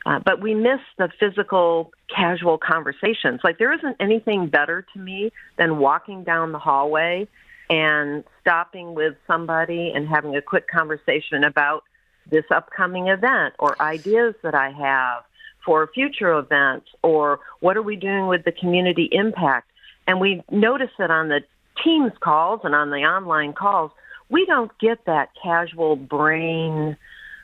Uh, 0.04 0.20
but 0.24 0.40
we 0.40 0.54
miss 0.54 0.80
the 0.96 1.08
physical, 1.18 1.90
casual 2.14 2.58
conversations. 2.58 3.40
Like 3.42 3.58
there 3.58 3.72
isn't 3.72 3.96
anything 3.98 4.48
better 4.48 4.86
to 4.92 4.98
me 4.98 5.32
than 5.56 5.78
walking 5.78 6.24
down 6.24 6.52
the 6.52 6.58
hallway 6.58 7.28
and 7.70 8.24
stopping 8.40 8.94
with 8.94 9.14
somebody 9.26 9.92
and 9.94 10.08
having 10.08 10.36
a 10.36 10.42
quick 10.42 10.68
conversation 10.68 11.44
about 11.44 11.84
this 12.30 12.44
upcoming 12.50 13.08
event 13.08 13.54
or 13.58 13.80
ideas 13.80 14.34
that 14.42 14.54
I 14.54 14.70
have 14.70 15.24
for 15.64 15.88
future 15.94 16.32
events 16.38 16.86
or 17.02 17.40
what 17.60 17.76
are 17.76 17.82
we 17.82 17.96
doing 17.96 18.26
with 18.26 18.44
the 18.44 18.52
community 18.52 19.08
impact. 19.12 19.70
And 20.06 20.20
we 20.20 20.42
notice 20.50 20.90
that 20.98 21.10
on 21.10 21.28
the 21.28 21.42
Teams 21.84 22.12
calls 22.20 22.60
and 22.64 22.74
on 22.74 22.90
the 22.90 23.04
online 23.04 23.52
calls, 23.52 23.92
we 24.30 24.44
don't 24.46 24.70
get 24.78 25.04
that 25.04 25.30
casual 25.40 25.96
brain 25.96 26.96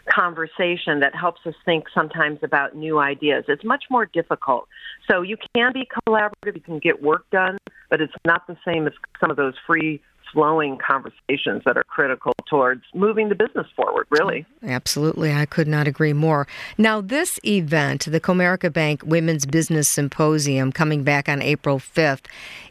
conversation 0.07 1.01
that 1.01 1.15
helps 1.15 1.41
us 1.47 1.55
think 1.65 1.87
sometimes 1.95 2.39
about 2.43 2.77
new 2.77 2.99
ideas. 2.99 3.45
It's 3.49 3.65
much 3.65 3.85
more 3.91 4.07
difficult. 4.07 4.69
So 5.11 5.23
you 5.23 5.37
can 5.55 5.73
be 5.73 5.87
collaborative, 5.87 6.55
you 6.55 6.61
can 6.61 6.79
get 6.79 7.03
work 7.03 7.29
done, 7.31 7.59
but 7.91 8.01
it's 8.01 8.13
not 8.25 8.47
the 8.47 8.57
same 8.65 8.87
as 8.87 8.93
some 9.21 9.31
of 9.31 9.37
those 9.37 9.55
free 9.67 10.01
flowing 10.35 10.77
conversations 10.77 11.63
that 11.65 11.79
are 11.79 11.85
critical 11.85 12.35
towards 12.47 12.83
moving 12.93 13.31
the 13.31 13.35
business 13.35 13.67
forward, 13.75 14.07
really. 14.11 14.45
Absolutely. 14.63 15.33
I 15.33 15.47
could 15.47 15.69
not 15.69 15.87
agree 15.87 16.13
more. 16.13 16.47
Now, 16.77 17.01
this 17.01 17.41
event, 17.45 18.07
the 18.11 18.21
Comerica 18.21 18.71
Bank 18.71 19.03
Women's 19.07 19.47
Business 19.47 19.89
Symposium, 19.89 20.73
coming 20.73 21.05
back 21.05 21.29
on 21.29 21.41
April 21.41 21.79
5th, 21.79 22.27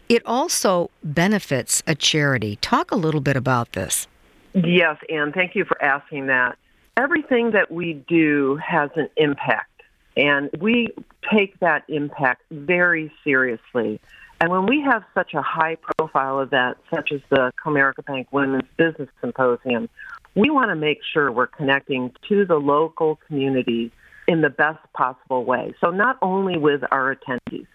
it 0.09 0.21
also 0.25 0.91
benefits 1.03 1.81
a 1.87 1.95
charity. 1.95 2.57
Talk 2.57 2.91
a 2.91 2.95
little 2.95 3.21
bit 3.21 3.37
about 3.37 3.71
this. 3.71 4.07
Yes, 4.53 4.97
Anne, 5.09 5.31
thank 5.31 5.55
you 5.55 5.65
for 5.65 5.81
asking 5.81 6.27
that. 6.27 6.57
Everything 6.97 7.51
that 7.51 7.71
we 7.71 7.93
do 8.07 8.59
has 8.63 8.91
an 8.95 9.09
impact. 9.17 9.69
And 10.15 10.51
we 10.59 10.93
take 11.33 11.59
that 11.59 11.83
impact 11.87 12.43
very 12.51 13.11
seriously. 13.23 13.99
And 14.43 14.51
when 14.51 14.65
we 14.65 14.81
have 14.81 15.05
such 15.13 15.33
a 15.35 15.41
high 15.41 15.77
profile 15.97 16.41
event, 16.41 16.75
such 16.93 17.13
as 17.13 17.21
the 17.29 17.53
Comerica 17.65 18.03
Bank 18.05 18.27
Women's 18.33 18.67
Business 18.75 19.07
Symposium, 19.21 19.87
we 20.35 20.49
want 20.49 20.69
to 20.69 20.75
make 20.75 20.99
sure 21.13 21.31
we're 21.31 21.47
connecting 21.47 22.11
to 22.27 22.45
the 22.45 22.57
local 22.57 23.17
community 23.25 23.89
in 24.27 24.41
the 24.41 24.49
best 24.49 24.79
possible 24.91 25.45
way. 25.45 25.73
So 25.79 25.91
not 25.91 26.17
only 26.21 26.57
with 26.57 26.81
our 26.91 27.15
attendees, 27.15 27.67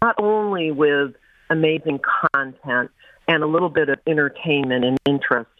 not 0.00 0.14
only 0.18 0.70
with 0.70 1.12
amazing 1.50 2.00
content 2.32 2.90
and 3.28 3.42
a 3.42 3.46
little 3.46 3.68
bit 3.68 3.90
of 3.90 3.98
entertainment 4.06 4.82
and 4.82 4.96
interest, 5.04 5.50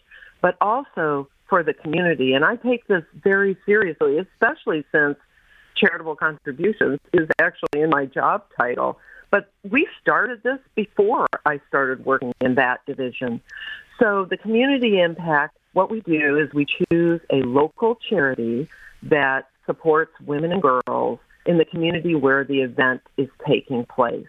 but 0.41 0.57
also 0.61 1.27
for 1.47 1.61
the 1.61 1.75
community. 1.75 2.33
And 2.33 2.43
I 2.43 2.55
take 2.55 2.87
this 2.87 3.03
very 3.23 3.55
seriously, 3.67 4.17
especially 4.17 4.83
since 4.91 5.17
charitable 5.75 6.15
contributions 6.15 6.97
is 7.13 7.27
actually 7.39 7.81
in 7.81 7.91
my 7.91 8.07
job 8.07 8.45
title. 8.59 8.97
But 9.35 9.51
we 9.69 9.85
started 10.01 10.43
this 10.43 10.59
before 10.75 11.27
I 11.45 11.59
started 11.67 12.05
working 12.05 12.33
in 12.39 12.55
that 12.55 12.85
division. 12.85 13.41
So 13.99 14.23
the 14.23 14.37
community 14.37 15.01
impact, 15.01 15.57
what 15.73 15.91
we 15.91 15.99
do 15.99 16.37
is 16.37 16.53
we 16.53 16.65
choose 16.65 17.19
a 17.29 17.41
local 17.41 17.97
charity 18.09 18.69
that 19.03 19.49
supports 19.65 20.13
women 20.25 20.53
and 20.53 20.61
girls 20.61 21.19
in 21.45 21.57
the 21.57 21.65
community 21.65 22.15
where 22.15 22.45
the 22.45 22.61
event 22.61 23.01
is 23.17 23.27
taking 23.45 23.85
place. 23.85 24.25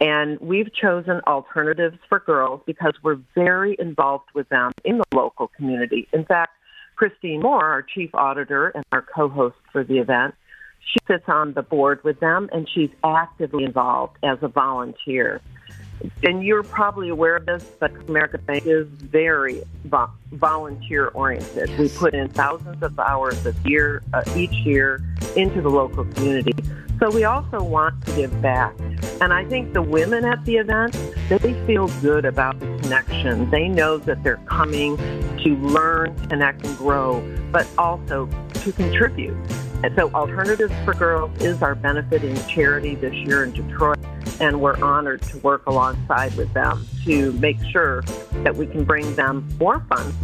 And 0.00 0.40
we've 0.40 0.74
chosen 0.74 1.20
alternatives 1.28 1.98
for 2.08 2.18
girls 2.18 2.62
because 2.66 2.94
we're 3.00 3.20
very 3.36 3.76
involved 3.78 4.30
with 4.34 4.48
them 4.48 4.72
in 4.84 4.98
the 4.98 5.04
local 5.14 5.52
community. 5.56 6.08
In 6.12 6.24
fact, 6.24 6.50
Christine 6.96 7.42
Moore, 7.42 7.64
our 7.64 7.82
chief 7.82 8.10
auditor 8.12 8.70
and 8.70 8.84
our 8.90 9.02
co-host 9.02 9.54
for 9.70 9.84
the 9.84 9.98
event, 9.98 10.34
she 10.84 10.98
sits 11.06 11.24
on 11.28 11.52
the 11.54 11.62
board 11.62 12.02
with 12.04 12.20
them 12.20 12.48
and 12.52 12.68
she's 12.68 12.90
actively 13.04 13.64
involved 13.64 14.16
as 14.22 14.38
a 14.42 14.48
volunteer. 14.48 15.40
And 16.24 16.44
you're 16.44 16.64
probably 16.64 17.08
aware 17.10 17.36
of 17.36 17.46
this, 17.46 17.64
but 17.78 17.94
Comerica 17.94 18.44
Bank 18.44 18.66
is 18.66 18.88
very 18.88 19.62
vo- 19.84 20.10
volunteer 20.32 21.08
oriented. 21.08 21.68
Yes. 21.70 21.78
We 21.78 21.88
put 21.88 22.14
in 22.14 22.28
thousands 22.28 22.82
of 22.82 22.98
hours 22.98 23.46
a 23.46 23.54
year, 23.64 24.02
uh, 24.12 24.24
each 24.34 24.52
year 24.52 25.00
into 25.36 25.60
the 25.60 25.70
local 25.70 26.04
community. 26.06 26.54
So 26.98 27.10
we 27.10 27.24
also 27.24 27.62
want 27.62 28.04
to 28.06 28.16
give 28.16 28.42
back. 28.42 28.74
And 29.20 29.32
I 29.32 29.44
think 29.44 29.72
the 29.72 29.82
women 29.82 30.24
at 30.24 30.44
the 30.44 30.56
event, 30.56 30.92
they 31.28 31.54
feel 31.66 31.88
good 32.00 32.24
about 32.24 32.58
the 32.60 32.66
connection. 32.82 33.50
They 33.50 33.68
know 33.68 33.98
that 33.98 34.22
they're 34.22 34.36
coming 34.46 34.96
to 35.38 35.56
learn, 35.56 36.16
connect, 36.28 36.64
and 36.64 36.76
grow, 36.76 37.20
but 37.50 37.66
also 37.78 38.28
to 38.54 38.72
contribute. 38.72 39.36
So 39.96 40.10
Alternatives 40.14 40.72
for 40.84 40.94
Girls 40.94 41.36
is 41.42 41.60
our 41.60 41.74
benefit 41.74 42.24
in 42.24 42.36
charity 42.46 42.94
this 42.94 43.12
year 43.14 43.44
in 43.44 43.52
Detroit, 43.52 43.98
and 44.40 44.60
we're 44.60 44.82
honored 44.82 45.22
to 45.22 45.38
work 45.38 45.66
alongside 45.66 46.34
with 46.36 46.52
them 46.54 46.86
to 47.04 47.32
make 47.32 47.62
sure 47.64 48.02
that 48.42 48.56
we 48.56 48.66
can 48.66 48.84
bring 48.84 49.14
them 49.16 49.46
more 49.58 49.84
funds 49.88 50.16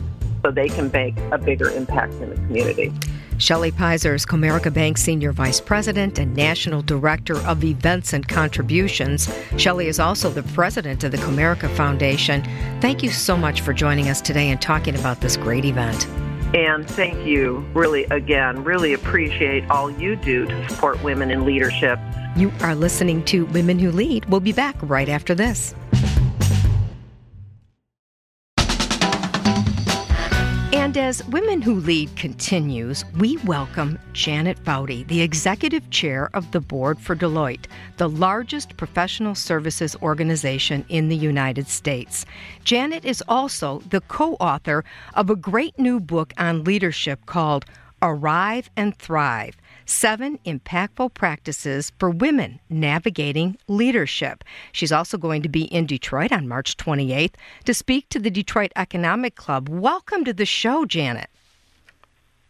so 0.43 0.51
they 0.51 0.69
can 0.69 0.91
make 0.93 1.19
a 1.33 1.39
bigger 1.39 1.71
impact 1.71 2.15
in 2.15 2.31
the 2.31 2.37
community. 2.37 2.93
Shelly 3.39 3.71
Pisors 3.71 4.23
is 4.23 4.27
Comerica 4.27 4.73
Bank 4.73 4.97
Senior 4.97 5.33
Vice 5.33 5.61
President 5.61 6.19
and 6.19 6.35
National 6.35 6.81
Director 6.81 7.37
of 7.47 7.63
Events 7.63 8.13
and 8.13 8.27
Contributions. 8.27 9.29
Shelly 9.57 9.87
is 9.87 10.01
also 10.01 10.31
the 10.31 10.43
President 10.43 11.05
of 11.05 11.13
the 11.13 11.19
Comerica 11.19 11.69
Foundation. 11.77 12.43
Thank 12.81 13.03
you 13.03 13.11
so 13.11 13.37
much 13.37 13.61
for 13.61 13.73
joining 13.73 14.09
us 14.09 14.21
today 14.21 14.51
and 14.51 14.61
talking 14.63 14.95
about 14.95 15.21
this 15.21 15.37
great 15.37 15.65
event. 15.65 16.09
And 16.55 16.89
thank 16.89 17.27
you, 17.27 17.59
really, 17.75 18.05
again, 18.05 18.65
really 18.65 18.95
appreciate 18.95 19.69
all 19.71 19.91
you 19.91 20.17
do 20.17 20.47
to 20.47 20.69
support 20.69 21.03
women 21.03 21.31
in 21.31 21.45
leadership. 21.45 21.99
You 22.37 22.53
are 22.63 22.75
listening 22.75 23.25
to 23.27 23.45
Women 23.47 23.79
Who 23.79 23.91
Lead. 23.91 24.25
We'll 24.27 24.41
be 24.41 24.53
back 24.53 24.77
right 24.81 25.09
after 25.09 25.35
this. 25.35 25.75
As 30.99 31.25
Women 31.29 31.63
Who 31.63 31.77
Lead 31.77 32.15
continues, 32.17 33.05
we 33.19 33.37
welcome 33.39 34.01
Janet 34.15 34.59
Foutty, 34.59 35.05
the 35.05 35.21
Executive 35.21 35.89
Chair 35.91 36.29
of 36.35 36.51
the 36.51 36.61
Board 36.61 36.99
for 36.99 37.15
Deloitte, 37.15 37.67
the 37.99 38.09
largest 38.09 38.77
professional 38.77 39.37
services 39.37 39.95
organization 40.03 40.85
in 40.89 41.09
the 41.09 41.17
United 41.17 41.69
States. 41.69 42.27
Janet 42.65 43.05
is 43.05 43.23
also 43.29 43.81
the 43.91 44.01
co 44.01 44.35
author 44.35 44.85
of 45.15 45.31
a 45.31 45.37
great 45.37 45.79
new 45.79 46.01
book 46.01 46.33
on 46.37 46.65
leadership 46.65 47.25
called 47.27 47.65
Arrive 48.03 48.69
and 48.77 48.97
Thrive 48.99 49.57
seven 49.89 50.39
impactful 50.45 51.15
practices 51.15 51.93
for 51.99 52.11
women 52.11 52.61
navigating 52.69 53.57
leadership. 53.67 54.45
She's 54.73 54.93
also 54.93 55.17
going 55.17 55.43
to 55.43 55.49
be 55.49 55.65
in 55.65 55.87
Detroit 55.87 56.33
on 56.33 56.47
March 56.47 56.77
28th 56.77 57.35
to 57.65 57.75
speak 57.75 58.09
to 58.11 58.19
the 58.19 58.31
Detroit 58.31 58.73
Economic 58.77 59.35
Club. 59.35 59.69
Welcome 59.69 60.25
to 60.25 60.33
the 60.33 60.47
show, 60.47 60.85
Janet. 60.85 61.31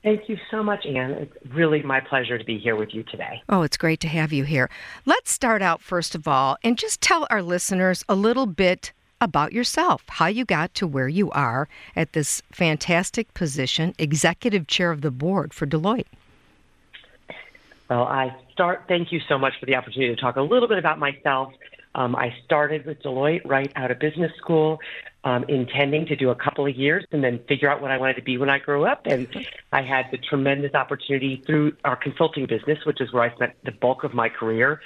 Thank 0.03 0.29
you 0.29 0.39
so 0.51 0.63
much, 0.63 0.87
Anne. 0.87 1.11
It's 1.13 1.53
really 1.53 1.83
my 1.83 2.01
pleasure 2.01 2.39
to 2.39 2.45
be 2.45 2.59
here 2.59 2.77
with 2.77 2.95
you 2.95 3.03
today. 3.05 3.43
Oh, 3.49 3.63
it's 3.63 3.77
great 3.77 4.01
to 4.01 4.09
have 4.09 4.33
you 4.33 4.45
here. 4.45 4.71
Let's 5.07 5.31
start 5.33 5.61
out, 5.61 5.81
first 5.81 6.15
of 6.15 6.29
all, 6.29 6.57
and 6.63 6.79
just 6.79 7.01
tell 7.01 7.27
our 7.31 7.43
listeners 7.43 8.05
a 8.09 8.15
little 8.15 8.47
bit 8.47 8.93
about 9.21 9.53
yourself, 9.53 10.05
how 10.09 10.27
you 10.27 10.45
got 10.45 10.75
to 10.75 10.87
where 10.87 11.09
you 11.09 11.31
are 11.33 11.69
at 11.97 12.13
this 12.13 12.43
fantastic 12.53 13.35
position, 13.35 13.95
executive 13.99 14.67
chair 14.67 14.93
of 14.93 15.01
the 15.01 15.11
board 15.11 15.53
for 15.53 15.67
Deloitte. 15.67 16.07
Well, 17.89 18.03
I 18.03 18.37
start. 18.53 18.85
Thank 18.87 19.13
you 19.13 19.21
so 19.29 19.39
much 19.39 19.55
for 19.59 19.67
the 19.67 19.75
opportunity 19.75 20.15
to 20.15 20.21
talk 20.21 20.37
a 20.37 20.43
little 20.43 20.69
bit 20.69 20.79
about 20.79 20.99
myself. 20.99 21.53
Um, 21.95 22.15
I 22.15 22.35
started 22.45 22.85
with 22.85 23.03
Deloitte 23.03 23.41
right 23.45 23.73
out 23.75 23.91
of 23.91 23.99
business 23.99 24.31
school, 24.37 24.79
um, 25.25 25.45
intending 25.49 26.05
to 26.07 26.17
do 26.17 26.31
a 26.31 26.35
couple 26.35 26.67
of 26.67 26.77
years 26.77 27.05
and 27.13 27.25
then 27.25 27.41
figure 27.49 27.71
out 27.71 27.81
what 27.81 27.91
I 27.91 27.97
wanted 27.97 28.15
to 28.17 28.23
be 28.23 28.37
when 28.37 28.51
I 28.51 28.59
grew 28.59 28.85
up. 28.85 29.07
And 29.07 29.27
I 29.73 29.83
had 29.83 30.07
the 30.13 30.19
tremendous 30.19 30.75
opportunity 30.75 31.43
through 31.47 31.73
our 31.85 31.97
consulting 31.97 32.47
business, 32.47 32.79
which 32.85 33.01
is 33.01 33.13
where 33.13 33.23
I 33.23 33.35
spent 33.35 33.55
the 33.65 33.73
bulk 33.73 34.05
of 34.05 34.13
my 34.13 34.29
career, 34.29 34.81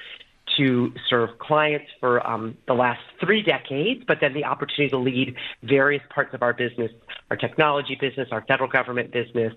to 0.56 0.92
serve 1.08 1.38
clients 1.38 1.86
for 2.00 2.24
um, 2.26 2.56
the 2.66 2.74
last 2.74 3.00
three 3.20 3.42
decades, 3.42 4.04
but 4.06 4.18
then 4.20 4.34
the 4.34 4.44
opportunity 4.44 4.90
to 4.90 4.98
lead 4.98 5.34
various 5.62 6.02
parts 6.10 6.34
of 6.34 6.42
our 6.42 6.52
business, 6.52 6.90
our 7.30 7.36
technology 7.36 7.96
business, 7.98 8.28
our 8.32 8.44
federal 8.46 8.68
government 8.68 9.12
business, 9.12 9.54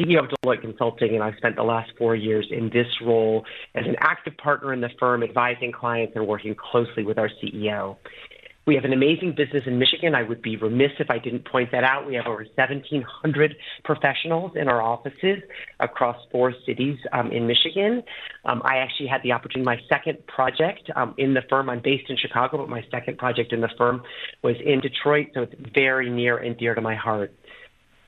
CEO 0.00 0.24
of 0.24 0.30
Deloitte 0.30 0.62
Consulting, 0.62 1.14
and 1.14 1.22
I've 1.22 1.36
spent 1.36 1.56
the 1.56 1.62
last 1.62 1.90
four 1.98 2.16
years 2.16 2.46
in 2.50 2.70
this 2.70 2.86
role 3.04 3.44
as 3.74 3.84
an 3.86 3.96
active 4.00 4.36
partner 4.38 4.72
in 4.72 4.80
the 4.80 4.88
firm, 4.98 5.22
advising 5.22 5.72
clients 5.72 6.14
and 6.16 6.26
working 6.26 6.54
closely 6.54 7.04
with 7.04 7.18
our 7.18 7.28
CEO. 7.42 7.96
We 8.66 8.74
have 8.74 8.84
an 8.84 8.92
amazing 8.92 9.34
business 9.36 9.64
in 9.66 9.78
Michigan. 9.78 10.14
I 10.14 10.22
would 10.22 10.42
be 10.42 10.56
remiss 10.56 10.92
if 11.00 11.10
I 11.10 11.18
didn't 11.18 11.44
point 11.44 11.72
that 11.72 11.82
out. 11.82 12.06
We 12.06 12.14
have 12.14 12.26
over 12.26 12.44
1,700 12.54 13.56
professionals 13.84 14.52
in 14.54 14.68
our 14.68 14.80
offices 14.80 15.38
across 15.80 16.16
four 16.30 16.54
cities 16.66 16.98
um, 17.12 17.32
in 17.32 17.46
Michigan. 17.46 18.02
Um, 18.44 18.62
I 18.64 18.76
actually 18.76 19.08
had 19.08 19.22
the 19.22 19.32
opportunity, 19.32 19.64
my 19.64 19.80
second 19.88 20.24
project 20.26 20.90
um, 20.94 21.14
in 21.18 21.34
the 21.34 21.42
firm, 21.48 21.68
I'm 21.68 21.80
based 21.82 22.10
in 22.10 22.16
Chicago, 22.16 22.58
but 22.58 22.68
my 22.68 22.84
second 22.90 23.18
project 23.18 23.52
in 23.52 23.60
the 23.60 23.70
firm 23.76 24.02
was 24.44 24.56
in 24.64 24.80
Detroit, 24.80 25.28
so 25.34 25.42
it's 25.42 25.54
very 25.74 26.08
near 26.08 26.36
and 26.36 26.56
dear 26.56 26.74
to 26.74 26.80
my 26.80 26.94
heart. 26.94 27.34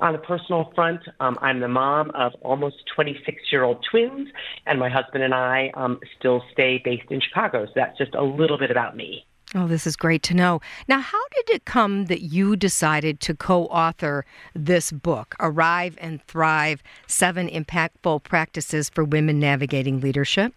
On 0.03 0.17
a 0.17 0.19
personal 0.19 0.73
front, 0.75 1.01
um, 1.21 1.39
I'm 1.41 1.61
the 1.61 1.69
mom 1.69 2.11
of 2.11 2.33
almost 2.43 2.75
26 2.93 3.41
year 3.53 3.63
old 3.63 3.87
twins, 3.89 4.29
and 4.67 4.81
my 4.81 4.89
husband 4.89 5.23
and 5.23 5.33
I 5.33 5.71
um, 5.75 6.01
still 6.19 6.43
stay 6.53 6.83
based 6.85 7.09
in 7.11 7.21
Chicago. 7.21 7.67
So 7.67 7.73
that's 7.77 7.97
just 7.97 8.13
a 8.17 8.23
little 8.23 8.59
bit 8.59 8.73
about 8.73 8.97
me. 8.97 9.25
Oh, 9.55 9.69
this 9.69 9.87
is 9.87 9.95
great 9.95 10.25
to 10.25 10.35
know. 10.35 10.61
Now, 10.89 10.99
how 10.99 11.23
did 11.37 11.51
it 11.51 11.67
come 11.67 12.07
that 12.07 12.23
you 12.23 12.57
decided 12.57 13.21
to 13.21 13.35
co 13.35 13.67
author 13.67 14.25
this 14.57 14.91
book, 14.91 15.37
Arrive 15.39 15.97
and 16.01 16.21
Thrive 16.25 16.83
Seven 17.07 17.49
Impactful 17.49 18.25
Practices 18.25 18.91
for 18.91 19.05
Women 19.05 19.39
Navigating 19.39 20.01
Leadership? 20.01 20.53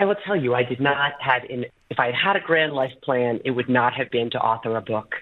I 0.00 0.04
will 0.04 0.16
tell 0.26 0.36
you, 0.36 0.52
I 0.52 0.64
did 0.64 0.80
not 0.80 1.12
have, 1.20 1.42
in, 1.48 1.64
if 1.90 2.00
I 2.00 2.06
had 2.06 2.14
had 2.14 2.36
a 2.36 2.40
grand 2.40 2.72
life 2.72 2.92
plan, 3.04 3.38
it 3.44 3.52
would 3.52 3.68
not 3.68 3.94
have 3.94 4.10
been 4.10 4.30
to 4.30 4.38
author 4.38 4.76
a 4.76 4.80
book. 4.80 5.14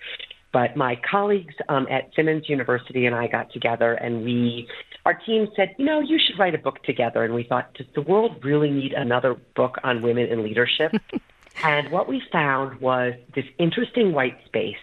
But 0.54 0.76
my 0.76 0.96
colleagues 1.10 1.54
um, 1.68 1.88
at 1.90 2.10
Simmons 2.14 2.48
University 2.48 3.06
and 3.06 3.14
I 3.14 3.26
got 3.26 3.52
together 3.52 3.94
and 3.94 4.24
we, 4.24 4.68
our 5.04 5.14
team 5.14 5.48
said, 5.56 5.74
you 5.78 5.84
know, 5.84 5.98
you 5.98 6.16
should 6.24 6.38
write 6.38 6.54
a 6.54 6.58
book 6.58 6.80
together. 6.84 7.24
And 7.24 7.34
we 7.34 7.42
thought, 7.42 7.74
does 7.74 7.88
the 7.96 8.02
world 8.02 8.36
really 8.44 8.70
need 8.70 8.92
another 8.92 9.34
book 9.56 9.78
on 9.82 10.00
women 10.00 10.28
in 10.28 10.44
leadership? 10.44 10.92
and 11.64 11.90
what 11.90 12.08
we 12.08 12.22
found 12.30 12.80
was 12.80 13.14
this 13.34 13.46
interesting 13.58 14.12
white 14.12 14.38
space 14.46 14.76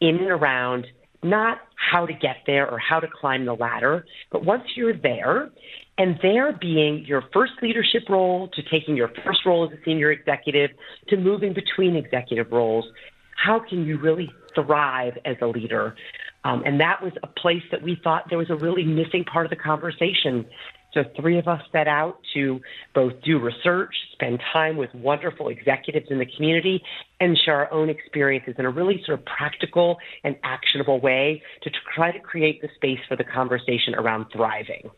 in 0.00 0.16
and 0.16 0.30
around 0.30 0.86
not 1.22 1.58
how 1.76 2.06
to 2.06 2.14
get 2.14 2.38
there 2.46 2.68
or 2.68 2.78
how 2.78 2.98
to 2.98 3.06
climb 3.06 3.44
the 3.44 3.54
ladder, 3.54 4.06
but 4.30 4.46
once 4.46 4.64
you're 4.74 4.96
there, 4.96 5.50
and 5.98 6.18
there 6.22 6.52
being 6.54 7.04
your 7.06 7.22
first 7.34 7.52
leadership 7.60 8.04
role 8.08 8.48
to 8.54 8.62
taking 8.62 8.96
your 8.96 9.10
first 9.26 9.40
role 9.44 9.64
as 9.70 9.78
a 9.78 9.84
senior 9.84 10.10
executive 10.10 10.70
to 11.08 11.18
moving 11.18 11.52
between 11.52 11.96
executive 11.96 12.50
roles, 12.50 12.86
how 13.36 13.60
can 13.60 13.84
you 13.84 13.98
really 13.98 14.30
thrive 14.54 15.18
as 15.24 15.36
a 15.40 15.46
leader? 15.46 15.96
Um, 16.44 16.62
and 16.66 16.80
that 16.80 17.02
was 17.02 17.12
a 17.22 17.26
place 17.26 17.62
that 17.70 17.82
we 17.82 18.00
thought 18.02 18.24
there 18.28 18.38
was 18.38 18.50
a 18.50 18.56
really 18.56 18.84
missing 18.84 19.24
part 19.24 19.46
of 19.46 19.50
the 19.50 19.56
conversation. 19.56 20.46
So, 20.94 21.04
three 21.18 21.38
of 21.38 21.48
us 21.48 21.62
set 21.72 21.88
out 21.88 22.18
to 22.34 22.60
both 22.94 23.14
do 23.22 23.38
research, 23.38 23.94
spend 24.12 24.40
time 24.52 24.76
with 24.76 24.94
wonderful 24.94 25.48
executives 25.48 26.08
in 26.10 26.18
the 26.18 26.26
community, 26.26 26.82
and 27.18 27.38
share 27.38 27.56
our 27.56 27.72
own 27.72 27.88
experiences 27.88 28.56
in 28.58 28.66
a 28.66 28.70
really 28.70 29.02
sort 29.06 29.18
of 29.18 29.24
practical 29.24 29.96
and 30.22 30.36
actionable 30.42 31.00
way 31.00 31.42
to 31.62 31.70
try 31.94 32.12
to 32.12 32.18
create 32.18 32.60
the 32.60 32.68
space 32.74 33.00
for 33.08 33.16
the 33.16 33.24
conversation 33.24 33.94
around 33.94 34.26
thriving. 34.32 34.90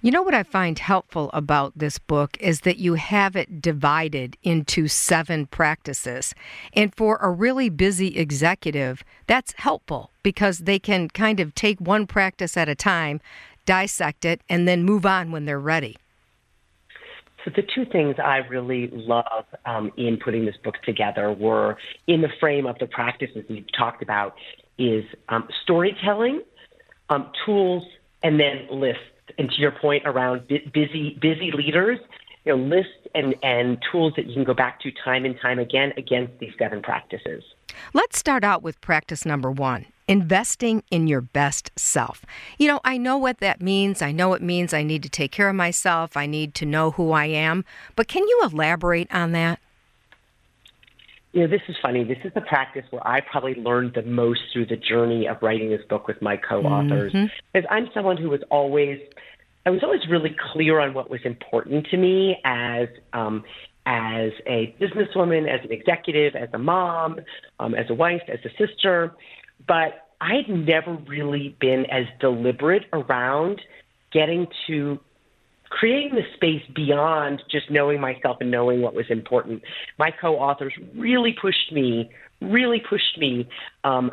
You 0.00 0.12
know 0.12 0.22
what 0.22 0.34
I 0.34 0.44
find 0.44 0.78
helpful 0.78 1.28
about 1.32 1.72
this 1.74 1.98
book 1.98 2.36
is 2.38 2.60
that 2.60 2.78
you 2.78 2.94
have 2.94 3.34
it 3.34 3.60
divided 3.60 4.36
into 4.44 4.86
seven 4.86 5.46
practices. 5.46 6.36
And 6.72 6.94
for 6.94 7.16
a 7.16 7.28
really 7.30 7.68
busy 7.68 8.16
executive, 8.16 9.02
that's 9.26 9.54
helpful 9.56 10.12
because 10.22 10.58
they 10.58 10.78
can 10.78 11.08
kind 11.08 11.40
of 11.40 11.52
take 11.56 11.80
one 11.80 12.06
practice 12.06 12.56
at 12.56 12.68
a 12.68 12.76
time, 12.76 13.20
dissect 13.66 14.24
it, 14.24 14.40
and 14.48 14.68
then 14.68 14.84
move 14.84 15.04
on 15.04 15.32
when 15.32 15.46
they're 15.46 15.58
ready. 15.58 15.96
So, 17.44 17.50
the 17.56 17.62
two 17.62 17.84
things 17.84 18.16
I 18.22 18.36
really 18.48 18.90
love 18.92 19.46
um, 19.66 19.90
in 19.96 20.16
putting 20.16 20.46
this 20.46 20.56
book 20.62 20.76
together 20.84 21.32
were 21.32 21.76
in 22.06 22.20
the 22.20 22.30
frame 22.38 22.66
of 22.66 22.78
the 22.78 22.86
practices 22.86 23.44
we've 23.50 23.66
talked 23.76 24.02
about 24.02 24.36
is 24.78 25.04
um, 25.28 25.48
storytelling, 25.64 26.42
um, 27.10 27.32
tools, 27.44 27.82
and 28.22 28.38
then 28.38 28.68
lists 28.70 29.02
and 29.36 29.50
to 29.50 29.60
your 29.60 29.72
point 29.72 30.04
around 30.06 30.46
busy 30.48 31.18
busy 31.20 31.50
leaders, 31.52 31.98
you 32.44 32.56
know, 32.56 32.62
lists 32.62 32.92
and, 33.14 33.34
and 33.42 33.78
tools 33.90 34.12
that 34.16 34.26
you 34.26 34.34
can 34.34 34.44
go 34.44 34.54
back 34.54 34.80
to 34.80 34.90
time 35.04 35.24
and 35.24 35.38
time 35.40 35.58
again 35.58 35.92
against 35.96 36.38
these 36.38 36.52
seven 36.58 36.82
practices. 36.82 37.42
Let's 37.92 38.18
start 38.18 38.44
out 38.44 38.62
with 38.62 38.80
practice 38.80 39.24
number 39.24 39.50
one 39.50 39.86
investing 40.08 40.82
in 40.90 41.06
your 41.06 41.20
best 41.20 41.70
self. 41.76 42.24
You 42.56 42.66
know, 42.66 42.80
I 42.82 42.96
know 42.96 43.18
what 43.18 43.38
that 43.38 43.60
means. 43.60 44.00
I 44.00 44.10
know 44.10 44.32
it 44.32 44.42
means 44.42 44.72
I 44.72 44.82
need 44.82 45.02
to 45.02 45.08
take 45.10 45.30
care 45.30 45.50
of 45.50 45.54
myself. 45.54 46.16
I 46.16 46.24
need 46.26 46.54
to 46.54 46.66
know 46.66 46.92
who 46.92 47.12
I 47.12 47.26
am. 47.26 47.64
But 47.94 48.08
can 48.08 48.26
you 48.26 48.40
elaborate 48.42 49.12
on 49.14 49.32
that? 49.32 49.60
You 51.32 51.42
know, 51.42 51.46
this 51.46 51.60
is 51.68 51.76
funny. 51.82 52.04
This 52.04 52.18
is 52.24 52.32
the 52.34 52.40
practice 52.40 52.84
where 52.90 53.06
I 53.06 53.20
probably 53.20 53.54
learned 53.54 53.92
the 53.94 54.02
most 54.02 54.40
through 54.52 54.66
the 54.66 54.76
journey 54.76 55.26
of 55.28 55.36
writing 55.42 55.68
this 55.68 55.82
book 55.88 56.08
with 56.08 56.22
my 56.22 56.36
co-authors. 56.36 57.12
Mm-hmm. 57.12 57.26
Because 57.52 57.68
I'm 57.70 57.88
someone 57.92 58.16
who 58.16 58.30
was 58.30 58.40
always, 58.50 58.98
I 59.66 59.70
was 59.70 59.82
always 59.82 60.00
really 60.08 60.34
clear 60.52 60.80
on 60.80 60.94
what 60.94 61.10
was 61.10 61.20
important 61.24 61.86
to 61.90 61.96
me 61.96 62.38
as 62.44 62.88
um, 63.12 63.44
as 63.84 64.32
a 64.46 64.74
businesswoman, 64.80 65.48
as 65.48 65.64
an 65.64 65.72
executive, 65.72 66.34
as 66.34 66.48
a 66.52 66.58
mom, 66.58 67.20
um, 67.58 67.74
as 67.74 67.88
a 67.88 67.94
wife, 67.94 68.22
as 68.28 68.38
a 68.44 68.50
sister. 68.58 69.14
But 69.66 70.08
I 70.20 70.34
had 70.36 70.48
never 70.48 70.94
really 71.06 71.56
been 71.60 71.86
as 71.86 72.04
deliberate 72.20 72.84
around 72.92 73.62
getting 74.12 74.46
to 74.66 74.98
creating 75.70 76.14
the 76.14 76.22
space 76.34 76.62
beyond 76.74 77.42
just 77.50 77.70
knowing 77.70 78.00
myself 78.00 78.38
and 78.40 78.50
knowing 78.50 78.80
what 78.80 78.94
was 78.94 79.06
important. 79.10 79.62
My 79.98 80.10
co-authors 80.10 80.72
really 80.96 81.36
pushed 81.40 81.72
me, 81.72 82.10
really 82.40 82.80
pushed 82.88 83.18
me 83.18 83.48
um, 83.84 84.10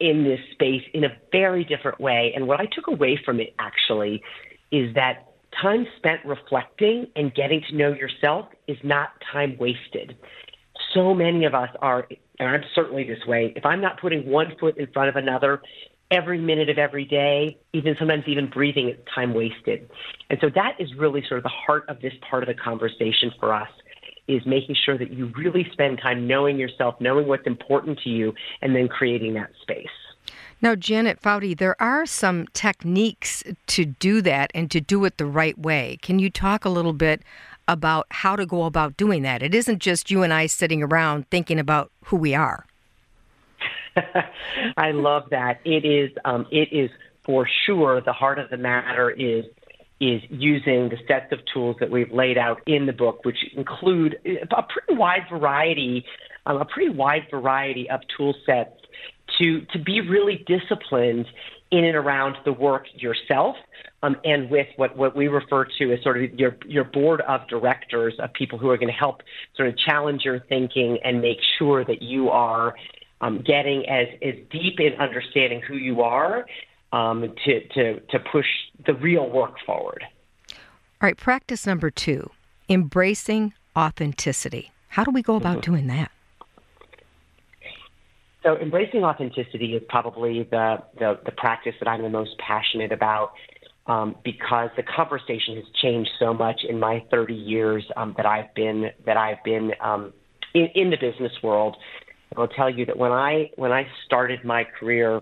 in 0.00 0.24
this 0.24 0.40
space 0.52 0.82
in 0.94 1.04
a 1.04 1.16
very 1.32 1.64
different 1.64 2.00
way. 2.00 2.32
And 2.34 2.46
what 2.46 2.60
I 2.60 2.66
took 2.66 2.86
away 2.88 3.20
from 3.24 3.40
it 3.40 3.54
actually 3.58 4.22
is 4.70 4.94
that 4.94 5.32
time 5.60 5.86
spent 5.96 6.20
reflecting 6.24 7.06
and 7.16 7.34
getting 7.34 7.62
to 7.68 7.76
know 7.76 7.92
yourself 7.92 8.46
is 8.66 8.76
not 8.82 9.10
time 9.32 9.56
wasted. 9.58 10.16
So 10.92 11.14
many 11.14 11.44
of 11.44 11.54
us 11.54 11.70
are, 11.80 12.06
and 12.38 12.48
I'm 12.48 12.62
certainly 12.74 13.04
this 13.04 13.24
way. 13.26 13.52
If 13.56 13.64
I'm 13.64 13.80
not 13.80 14.00
putting 14.00 14.28
one 14.28 14.54
foot 14.60 14.76
in 14.76 14.86
front 14.92 15.08
of 15.08 15.16
another, 15.16 15.62
every 16.10 16.38
minute 16.38 16.68
of 16.68 16.78
every 16.78 17.04
day, 17.04 17.58
even 17.72 17.96
sometimes 17.98 18.24
even 18.26 18.48
breathing 18.48 18.88
is 18.88 18.96
time 19.14 19.34
wasted. 19.34 19.90
And 20.30 20.38
so 20.40 20.50
that 20.54 20.74
is 20.78 20.94
really 20.94 21.22
sort 21.28 21.38
of 21.38 21.44
the 21.44 21.48
heart 21.48 21.84
of 21.88 22.00
this 22.00 22.12
part 22.28 22.42
of 22.42 22.46
the 22.48 22.54
conversation 22.54 23.32
for 23.38 23.52
us 23.52 23.68
is 24.28 24.44
making 24.44 24.76
sure 24.84 24.98
that 24.98 25.12
you 25.12 25.32
really 25.36 25.68
spend 25.72 26.00
time 26.02 26.26
knowing 26.26 26.58
yourself, 26.58 26.96
knowing 27.00 27.28
what's 27.28 27.46
important 27.46 28.00
to 28.00 28.10
you, 28.10 28.34
and 28.60 28.74
then 28.74 28.88
creating 28.88 29.34
that 29.34 29.50
space. 29.62 29.86
Now, 30.60 30.74
Janet 30.74 31.20
Foutty, 31.20 31.54
there 31.54 31.80
are 31.80 32.06
some 32.06 32.46
techniques 32.52 33.44
to 33.68 33.84
do 33.84 34.20
that 34.22 34.50
and 34.54 34.70
to 34.70 34.80
do 34.80 35.04
it 35.04 35.18
the 35.18 35.26
right 35.26 35.56
way. 35.56 35.98
Can 36.02 36.18
you 36.18 36.30
talk 36.30 36.64
a 36.64 36.70
little 36.70 36.92
bit 36.92 37.22
about 37.68 38.06
how 38.10 38.36
to 38.36 38.46
go 38.46 38.64
about 38.64 38.96
doing 38.96 39.22
that? 39.22 39.42
It 39.42 39.54
isn't 39.54 39.80
just 39.80 40.10
you 40.10 40.22
and 40.22 40.32
I 40.32 40.46
sitting 40.46 40.82
around 40.82 41.28
thinking 41.30 41.58
about 41.58 41.92
who 42.06 42.16
we 42.16 42.34
are. 42.34 42.66
I 44.76 44.92
love 44.92 45.24
that. 45.30 45.60
It 45.64 45.84
is 45.84 46.10
um, 46.24 46.46
it 46.50 46.68
is 46.72 46.90
for 47.24 47.48
sure 47.66 48.00
the 48.00 48.12
heart 48.12 48.38
of 48.38 48.50
the 48.50 48.56
matter 48.56 49.10
is 49.10 49.44
is 50.00 50.22
using 50.28 50.90
the 50.90 50.98
sets 51.08 51.32
of 51.32 51.38
tools 51.52 51.76
that 51.80 51.90
we've 51.90 52.12
laid 52.12 52.36
out 52.36 52.60
in 52.66 52.84
the 52.86 52.92
book, 52.92 53.24
which 53.24 53.38
include 53.56 54.18
a 54.24 54.62
pretty 54.62 54.94
wide 54.98 55.22
variety, 55.30 56.04
um, 56.44 56.58
a 56.58 56.64
pretty 56.66 56.90
wide 56.90 57.26
variety 57.30 57.88
of 57.88 58.00
tool 58.16 58.34
sets 58.44 58.72
to 59.38 59.62
to 59.72 59.78
be 59.78 60.00
really 60.00 60.44
disciplined 60.46 61.26
in 61.72 61.84
and 61.84 61.96
around 61.96 62.36
the 62.44 62.52
work 62.52 62.86
yourself, 62.94 63.56
um, 64.02 64.16
and 64.24 64.48
with 64.50 64.68
what, 64.76 64.96
what 64.96 65.16
we 65.16 65.26
refer 65.26 65.64
to 65.78 65.92
as 65.92 66.02
sort 66.02 66.22
of 66.22 66.38
your 66.38 66.56
your 66.66 66.84
board 66.84 67.22
of 67.22 67.46
directors 67.48 68.14
of 68.20 68.32
people 68.34 68.58
who 68.58 68.70
are 68.70 68.76
going 68.76 68.88
to 68.88 68.94
help 68.94 69.22
sort 69.56 69.68
of 69.68 69.76
challenge 69.78 70.22
your 70.24 70.40
thinking 70.48 70.98
and 71.04 71.20
make 71.20 71.38
sure 71.58 71.84
that 71.84 72.02
you 72.02 72.28
are 72.30 72.74
um, 73.20 73.42
getting 73.46 73.88
as, 73.88 74.08
as 74.22 74.34
deep 74.50 74.78
in 74.78 74.94
understanding 75.00 75.60
who 75.60 75.76
you 75.76 76.02
are 76.02 76.46
um, 76.92 77.34
to, 77.44 77.68
to, 77.68 78.00
to 78.00 78.18
push 78.30 78.46
the 78.86 78.94
real 78.94 79.28
work 79.28 79.54
forward. 79.64 80.04
All 80.52 81.08
right, 81.08 81.16
practice 81.16 81.66
number 81.66 81.90
two 81.90 82.30
embracing 82.68 83.52
authenticity. 83.76 84.72
How 84.88 85.04
do 85.04 85.10
we 85.10 85.22
go 85.22 85.36
about 85.36 85.58
mm-hmm. 85.58 85.72
doing 85.72 85.86
that? 85.88 86.10
So, 88.42 88.56
embracing 88.56 89.02
authenticity 89.02 89.74
is 89.74 89.82
probably 89.88 90.44
the, 90.44 90.82
the, 90.98 91.18
the 91.24 91.32
practice 91.32 91.74
that 91.80 91.88
I'm 91.88 92.02
the 92.02 92.08
most 92.08 92.38
passionate 92.38 92.92
about 92.92 93.32
um, 93.86 94.16
because 94.24 94.70
the 94.76 94.82
conversation 94.82 95.56
has 95.56 95.64
changed 95.82 96.10
so 96.18 96.32
much 96.32 96.60
in 96.68 96.78
my 96.78 97.04
30 97.10 97.34
years 97.34 97.84
um, 97.96 98.14
that 98.16 98.26
I've 98.26 98.54
been 98.54 98.90
that 99.04 99.16
I've 99.16 99.42
been 99.44 99.72
um, 99.80 100.12
in, 100.54 100.68
in 100.74 100.90
the 100.90 100.96
business 100.96 101.32
world. 101.42 101.76
I'll 102.38 102.48
tell 102.48 102.70
you 102.70 102.86
that 102.86 102.96
when 102.96 103.12
I 103.12 103.50
when 103.56 103.72
I 103.72 103.86
started 104.04 104.44
my 104.44 104.64
career, 104.64 105.20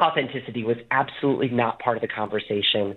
authenticity 0.00 0.64
was 0.64 0.76
absolutely 0.90 1.48
not 1.48 1.78
part 1.78 1.96
of 1.96 2.00
the 2.02 2.08
conversation. 2.08 2.96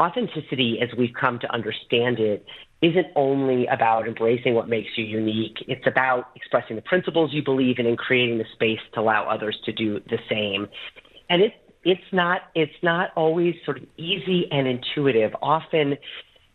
Authenticity, 0.00 0.78
as 0.80 0.88
we've 0.96 1.14
come 1.18 1.38
to 1.40 1.52
understand 1.52 2.18
it, 2.18 2.44
isn't 2.82 3.08
only 3.14 3.66
about 3.66 4.08
embracing 4.08 4.54
what 4.54 4.68
makes 4.68 4.88
you 4.96 5.04
unique. 5.04 5.58
It's 5.68 5.86
about 5.86 6.30
expressing 6.34 6.76
the 6.76 6.82
principles 6.82 7.32
you 7.32 7.44
believe 7.44 7.78
in 7.78 7.86
and 7.86 7.98
creating 7.98 8.38
the 8.38 8.46
space 8.54 8.80
to 8.94 9.00
allow 9.00 9.28
others 9.28 9.58
to 9.66 9.72
do 9.72 10.00
the 10.08 10.18
same. 10.28 10.68
And 11.28 11.42
it's 11.42 11.54
it's 11.84 12.12
not 12.12 12.42
it's 12.54 12.82
not 12.82 13.10
always 13.16 13.54
sort 13.64 13.78
of 13.78 13.84
easy 13.96 14.46
and 14.50 14.66
intuitive. 14.66 15.32
Often 15.42 15.96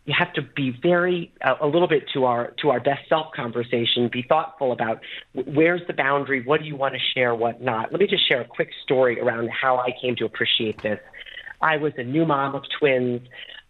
you 0.06 0.14
have 0.18 0.32
to 0.34 0.42
be 0.42 0.78
very 0.82 1.32
uh, 1.44 1.56
a 1.62 1.68
little 1.68 1.88
bit 1.88 2.04
to 2.14 2.26
our 2.26 2.52
to 2.62 2.70
our 2.70 2.80
best 2.80 3.10
self 3.10 3.28
conversation 3.36 4.08
be 4.12 4.24
thoughtful 4.28 4.72
about 4.72 5.02
where's 5.34 5.82
the 5.88 5.94
boundary 5.94 6.44
what 6.46 6.62
do 6.62 6.68
you 6.68 6.76
want 6.76 6.94
to 6.94 7.00
share 7.14 7.34
what 7.34 7.62
not? 7.62 7.92
Let 7.92 8.00
me 8.00 8.08
just 8.08 8.28
share 8.28 8.42
a 8.42 8.46
quick 8.46 8.70
story 8.84 9.20
around 9.20 9.50
how 9.50 9.78
i 9.78 9.90
came 10.02 10.16
to 10.18 10.26
appreciate 10.26 10.82
this. 10.82 11.00
I 11.62 11.78
was 11.78 11.94
a 11.98 12.04
new 12.04 12.26
mom 12.26 12.56
of 12.56 12.64
twins. 12.80 13.22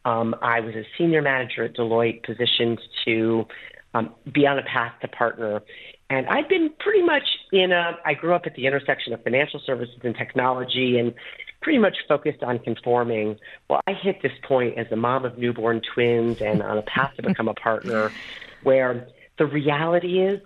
Um, 0.04 0.36
i 0.41 0.60
was 0.60 0.76
a 0.76 0.84
senior 0.98 1.21
manager 1.21 1.63
at 1.63 1.76
deloitte 1.76 2.24
positioned 2.24 2.80
to 3.06 3.45
um, 3.93 4.13
be 4.34 4.45
on 4.45 4.60
a 4.60 4.63
path 4.63 4.93
to 5.02 5.08
partner. 5.08 5.62
And 6.10 6.28
i've 6.28 6.50
been 6.50 6.69
pretty 6.80 7.02
much 7.02 7.28
in 7.54 7.71
a 7.71 7.98
i 8.06 8.13
grew 8.13 8.36
up 8.36 8.45
at 8.45 8.56
the 8.56 8.67
intersection 8.67 9.13
of 9.13 9.24
financial 9.24 9.62
services 9.65 9.95
and 10.04 10.15
technology 10.15 11.00
and 11.00 11.13
pretty 11.65 11.80
much 11.80 11.97
focused 12.08 12.43
on 12.43 12.60
conforming. 12.60 13.39
Well, 13.67 13.82
I 13.88 13.93
hit 13.93 14.21
this 14.21 14.32
point 14.43 14.78
as 14.78 14.86
a 14.91 14.95
mom 14.95 15.25
of 15.25 15.39
newborn 15.39 15.82
twins 15.82 16.39
and 16.39 16.62
on 16.62 16.78
a 16.78 16.84
path 16.84 17.13
to 17.15 17.23
become 17.23 17.47
a 17.47 17.56
partner 17.56 18.12
where 18.62 19.08
the 19.39 19.47
reality 19.47 20.19
is 20.19 20.39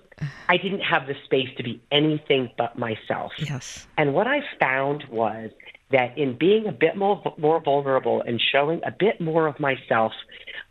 I 0.47 0.55
didn't 0.55 0.79
have 0.79 1.07
the 1.07 1.15
space 1.25 1.49
to 1.57 1.63
be 1.63 1.81
anything 1.91 2.51
but 2.57 2.79
myself. 2.79 3.33
Yes. 3.37 3.85
And 3.97 4.13
what 4.13 4.27
I 4.27 4.39
found 4.61 5.03
was 5.09 5.51
that 5.91 6.17
in 6.17 6.37
being 6.37 6.67
a 6.67 6.71
bit 6.71 6.95
more 6.95 7.21
more 7.37 7.59
vulnerable 7.59 8.21
and 8.25 8.41
showing 8.41 8.79
a 8.85 8.91
bit 8.91 9.19
more 9.19 9.45
of 9.45 9.59
myself 9.59 10.13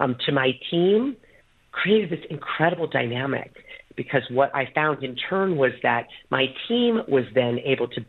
um, 0.00 0.16
to 0.24 0.32
my 0.32 0.52
team 0.70 1.14
created 1.72 2.08
this 2.08 2.24
incredible 2.30 2.86
dynamic 2.86 3.54
because 3.96 4.22
what 4.30 4.54
I 4.54 4.70
found 4.74 5.04
in 5.04 5.14
turn 5.14 5.56
was 5.58 5.72
that 5.82 6.06
my 6.30 6.46
team 6.68 7.02
was 7.06 7.24
then 7.34 7.58
able 7.58 7.88
to 7.88 8.04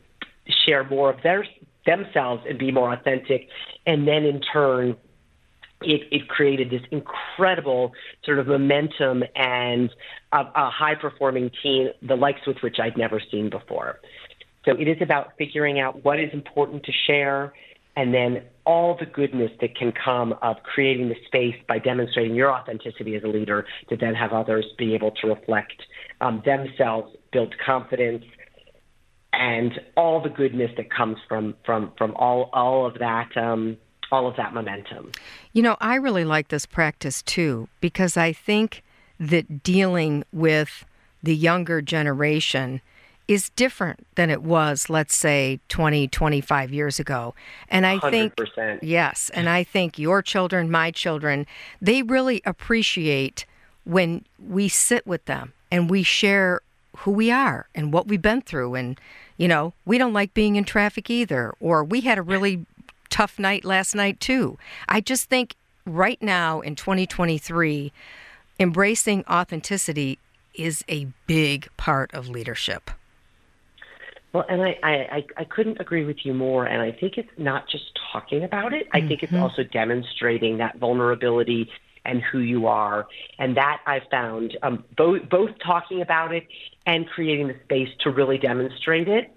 share 0.65 0.83
more 0.83 1.09
of 1.09 1.21
their 1.21 1.45
themselves 1.89 2.43
and 2.47 2.57
be 2.59 2.71
more 2.71 2.93
authentic. 2.93 3.47
And 3.85 4.07
then 4.07 4.23
in 4.25 4.41
turn, 4.41 4.95
it, 5.81 6.01
it 6.11 6.27
created 6.27 6.69
this 6.69 6.81
incredible 6.91 7.93
sort 8.25 8.39
of 8.39 8.47
momentum 8.47 9.23
and 9.35 9.89
a, 10.33 10.39
a 10.39 10.69
high 10.69 10.95
performing 10.95 11.49
team, 11.63 11.89
the 12.01 12.15
likes 12.15 12.41
with 12.45 12.57
which 12.61 12.77
I'd 12.79 12.97
never 12.97 13.21
seen 13.31 13.49
before. 13.49 13.99
So 14.65 14.71
it 14.71 14.87
is 14.87 14.97
about 15.01 15.33
figuring 15.37 15.79
out 15.79 16.03
what 16.03 16.19
is 16.19 16.29
important 16.33 16.83
to 16.83 16.91
share 17.07 17.53
and 17.95 18.13
then 18.13 18.43
all 18.65 18.95
the 18.97 19.05
goodness 19.05 19.51
that 19.61 19.75
can 19.75 19.91
come 19.91 20.33
of 20.41 20.57
creating 20.63 21.09
the 21.09 21.15
space 21.25 21.55
by 21.67 21.79
demonstrating 21.79 22.35
your 22.35 22.51
authenticity 22.51 23.15
as 23.15 23.23
a 23.23 23.27
leader 23.27 23.65
to 23.89 23.97
then 23.97 24.13
have 24.13 24.31
others 24.31 24.65
be 24.77 24.93
able 24.93 25.11
to 25.11 25.27
reflect 25.27 25.81
um, 26.21 26.41
themselves, 26.45 27.15
build 27.33 27.53
confidence, 27.65 28.23
and 29.39 29.79
all 29.95 30.21
the 30.21 30.29
goodness 30.29 30.69
that 30.77 30.91
comes 30.91 31.17
from 31.27 31.55
from 31.65 31.91
from 31.97 32.13
all 32.17 32.49
all 32.53 32.85
of 32.85 32.99
that 32.99 33.35
um, 33.37 33.77
all 34.11 34.27
of 34.27 34.35
that 34.35 34.53
momentum. 34.53 35.11
You 35.53 35.63
know, 35.63 35.77
I 35.79 35.95
really 35.95 36.25
like 36.25 36.49
this 36.49 36.65
practice 36.65 37.23
too 37.23 37.69
because 37.81 38.17
I 38.17 38.33
think 38.33 38.83
that 39.19 39.63
dealing 39.63 40.23
with 40.31 40.85
the 41.23 41.35
younger 41.35 41.81
generation 41.81 42.81
is 43.27 43.49
different 43.51 44.07
than 44.15 44.31
it 44.31 44.41
was, 44.41 44.89
let's 44.89 45.15
say, 45.15 45.59
20, 45.69 46.07
25 46.07 46.73
years 46.73 46.99
ago. 46.99 47.35
And 47.69 47.85
I 47.85 47.99
100%. 47.99 48.09
think, 48.09 48.79
yes, 48.81 49.29
and 49.35 49.47
I 49.47 49.63
think 49.63 49.99
your 49.99 50.23
children, 50.23 50.71
my 50.71 50.89
children, 50.89 51.45
they 51.79 52.01
really 52.01 52.41
appreciate 52.43 53.45
when 53.83 54.25
we 54.39 54.67
sit 54.67 55.05
with 55.05 55.25
them 55.25 55.53
and 55.71 55.89
we 55.91 56.01
share 56.01 56.61
who 56.97 57.11
we 57.11 57.31
are 57.31 57.67
and 57.73 57.93
what 57.93 58.07
we've 58.07 58.21
been 58.21 58.41
through. 58.41 58.75
And, 58.75 58.99
you 59.37 59.47
know, 59.47 59.73
we 59.85 59.97
don't 59.97 60.13
like 60.13 60.33
being 60.33 60.55
in 60.55 60.63
traffic 60.63 61.09
either, 61.09 61.53
or 61.59 61.83
we 61.83 62.01
had 62.01 62.17
a 62.17 62.21
really 62.21 62.65
tough 63.09 63.39
night 63.39 63.65
last 63.65 63.95
night 63.95 64.19
too. 64.19 64.57
I 64.87 65.01
just 65.01 65.29
think 65.29 65.55
right 65.85 66.21
now 66.21 66.61
in 66.61 66.75
2023, 66.75 67.91
embracing 68.59 69.23
authenticity 69.29 70.19
is 70.53 70.83
a 70.89 71.07
big 71.25 71.69
part 71.77 72.13
of 72.13 72.27
leadership. 72.27 72.91
Well, 74.33 74.45
and 74.47 74.61
I, 74.61 74.77
I, 74.83 75.25
I 75.37 75.43
couldn't 75.43 75.79
agree 75.79 76.05
with 76.05 76.17
you 76.23 76.33
more. 76.33 76.65
And 76.65 76.81
I 76.81 76.91
think 76.91 77.17
it's 77.17 77.29
not 77.37 77.67
just 77.67 77.97
talking 78.11 78.43
about 78.43 78.73
it, 78.73 78.87
I 78.93 79.01
think 79.01 79.23
it's 79.23 79.31
mm-hmm. 79.31 79.41
also 79.41 79.63
demonstrating 79.63 80.57
that 80.57 80.77
vulnerability 80.77 81.69
and 82.09 82.21
who 82.31 82.39
you 82.39 82.67
are. 82.67 83.07
And 83.37 83.55
that 83.57 83.77
I 83.85 83.99
found 84.09 84.57
um, 84.63 84.83
both, 84.97 85.29
both 85.29 85.51
talking 85.63 86.01
about 86.01 86.33
it 86.33 86.47
and 86.85 87.07
creating 87.07 87.47
the 87.47 87.55
space 87.63 87.89
to 88.03 88.09
really 88.09 88.37
demonstrate 88.37 89.07
it 89.07 89.31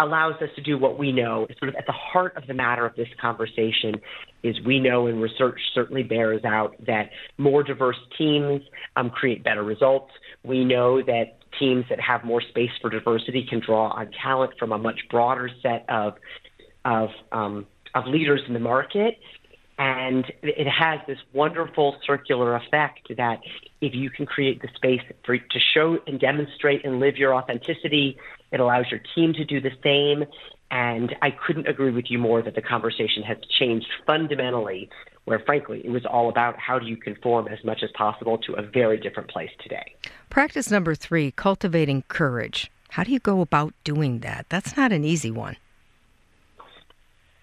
allows 0.00 0.40
us 0.40 0.48
to 0.54 0.62
do 0.62 0.78
what 0.78 0.96
we 0.96 1.10
know. 1.10 1.46
Sort 1.58 1.68
of 1.68 1.74
at 1.74 1.86
the 1.86 1.92
heart 1.92 2.36
of 2.36 2.46
the 2.46 2.54
matter 2.54 2.86
of 2.86 2.94
this 2.94 3.08
conversation 3.20 3.96
is 4.44 4.56
we 4.64 4.78
know, 4.78 5.08
and 5.08 5.20
research 5.20 5.60
certainly 5.74 6.04
bears 6.04 6.44
out 6.44 6.76
that 6.86 7.10
more 7.36 7.64
diverse 7.64 7.98
teams 8.16 8.62
um, 8.94 9.10
create 9.10 9.42
better 9.42 9.64
results. 9.64 10.12
We 10.44 10.64
know 10.64 11.02
that 11.02 11.38
teams 11.58 11.84
that 11.90 12.00
have 12.00 12.22
more 12.22 12.40
space 12.40 12.70
for 12.80 12.90
diversity 12.90 13.44
can 13.48 13.60
draw 13.60 13.88
on 13.88 14.10
talent 14.22 14.52
from 14.56 14.70
a 14.70 14.78
much 14.78 15.00
broader 15.10 15.50
set 15.62 15.84
of 15.88 16.14
of 16.84 17.08
um, 17.32 17.66
of 17.94 18.06
leaders 18.06 18.40
in 18.46 18.54
the 18.54 18.60
market. 18.60 19.18
And 19.78 20.24
it 20.42 20.66
has 20.66 20.98
this 21.06 21.18
wonderful 21.32 21.96
circular 22.04 22.56
effect 22.56 23.16
that 23.16 23.38
if 23.80 23.94
you 23.94 24.10
can 24.10 24.26
create 24.26 24.60
the 24.60 24.68
space 24.74 25.00
for 25.24 25.38
to 25.38 25.60
show 25.72 25.98
and 26.06 26.18
demonstrate 26.18 26.84
and 26.84 26.98
live 26.98 27.16
your 27.16 27.32
authenticity, 27.32 28.18
it 28.50 28.58
allows 28.58 28.86
your 28.90 29.00
team 29.14 29.32
to 29.34 29.44
do 29.44 29.60
the 29.60 29.70
same. 29.84 30.24
And 30.72 31.14
I 31.22 31.30
couldn't 31.30 31.68
agree 31.68 31.92
with 31.92 32.06
you 32.10 32.18
more 32.18 32.42
that 32.42 32.56
the 32.56 32.60
conversation 32.60 33.22
has 33.22 33.38
changed 33.58 33.86
fundamentally, 34.04 34.90
where 35.26 35.38
frankly, 35.38 35.80
it 35.84 35.90
was 35.90 36.04
all 36.04 36.28
about 36.28 36.58
how 36.58 36.80
do 36.80 36.86
you 36.86 36.96
conform 36.96 37.46
as 37.46 37.62
much 37.64 37.84
as 37.84 37.90
possible 37.92 38.36
to 38.38 38.54
a 38.54 38.62
very 38.62 38.98
different 38.98 39.30
place 39.30 39.50
today. 39.62 39.94
Practice 40.28 40.72
number 40.72 40.96
three 40.96 41.30
cultivating 41.30 42.02
courage. 42.08 42.70
How 42.90 43.04
do 43.04 43.12
you 43.12 43.20
go 43.20 43.40
about 43.42 43.74
doing 43.84 44.20
that? 44.20 44.46
That's 44.48 44.76
not 44.76 44.92
an 44.92 45.04
easy 45.04 45.30
one. 45.30 45.56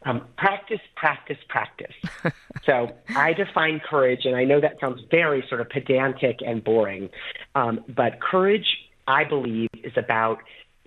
Um, 0.06 0.28
practice, 0.38 0.80
practice, 0.96 1.38
practice. 1.50 1.94
so 2.66 2.92
I 3.16 3.34
define 3.34 3.82
courage, 3.88 4.22
and 4.26 4.36
I 4.36 4.44
know 4.44 4.62
that 4.62 4.80
sounds 4.80 5.02
very 5.10 5.44
sort 5.50 5.62
of 5.62 5.70
pedantic 5.70 6.38
and 6.46 6.64
boring, 6.64 7.10
um, 7.56 7.84
but 7.90 8.22
courage, 8.22 8.68
I 9.08 9.24
believe, 9.24 9.70
is 9.84 9.94
about 9.98 10.40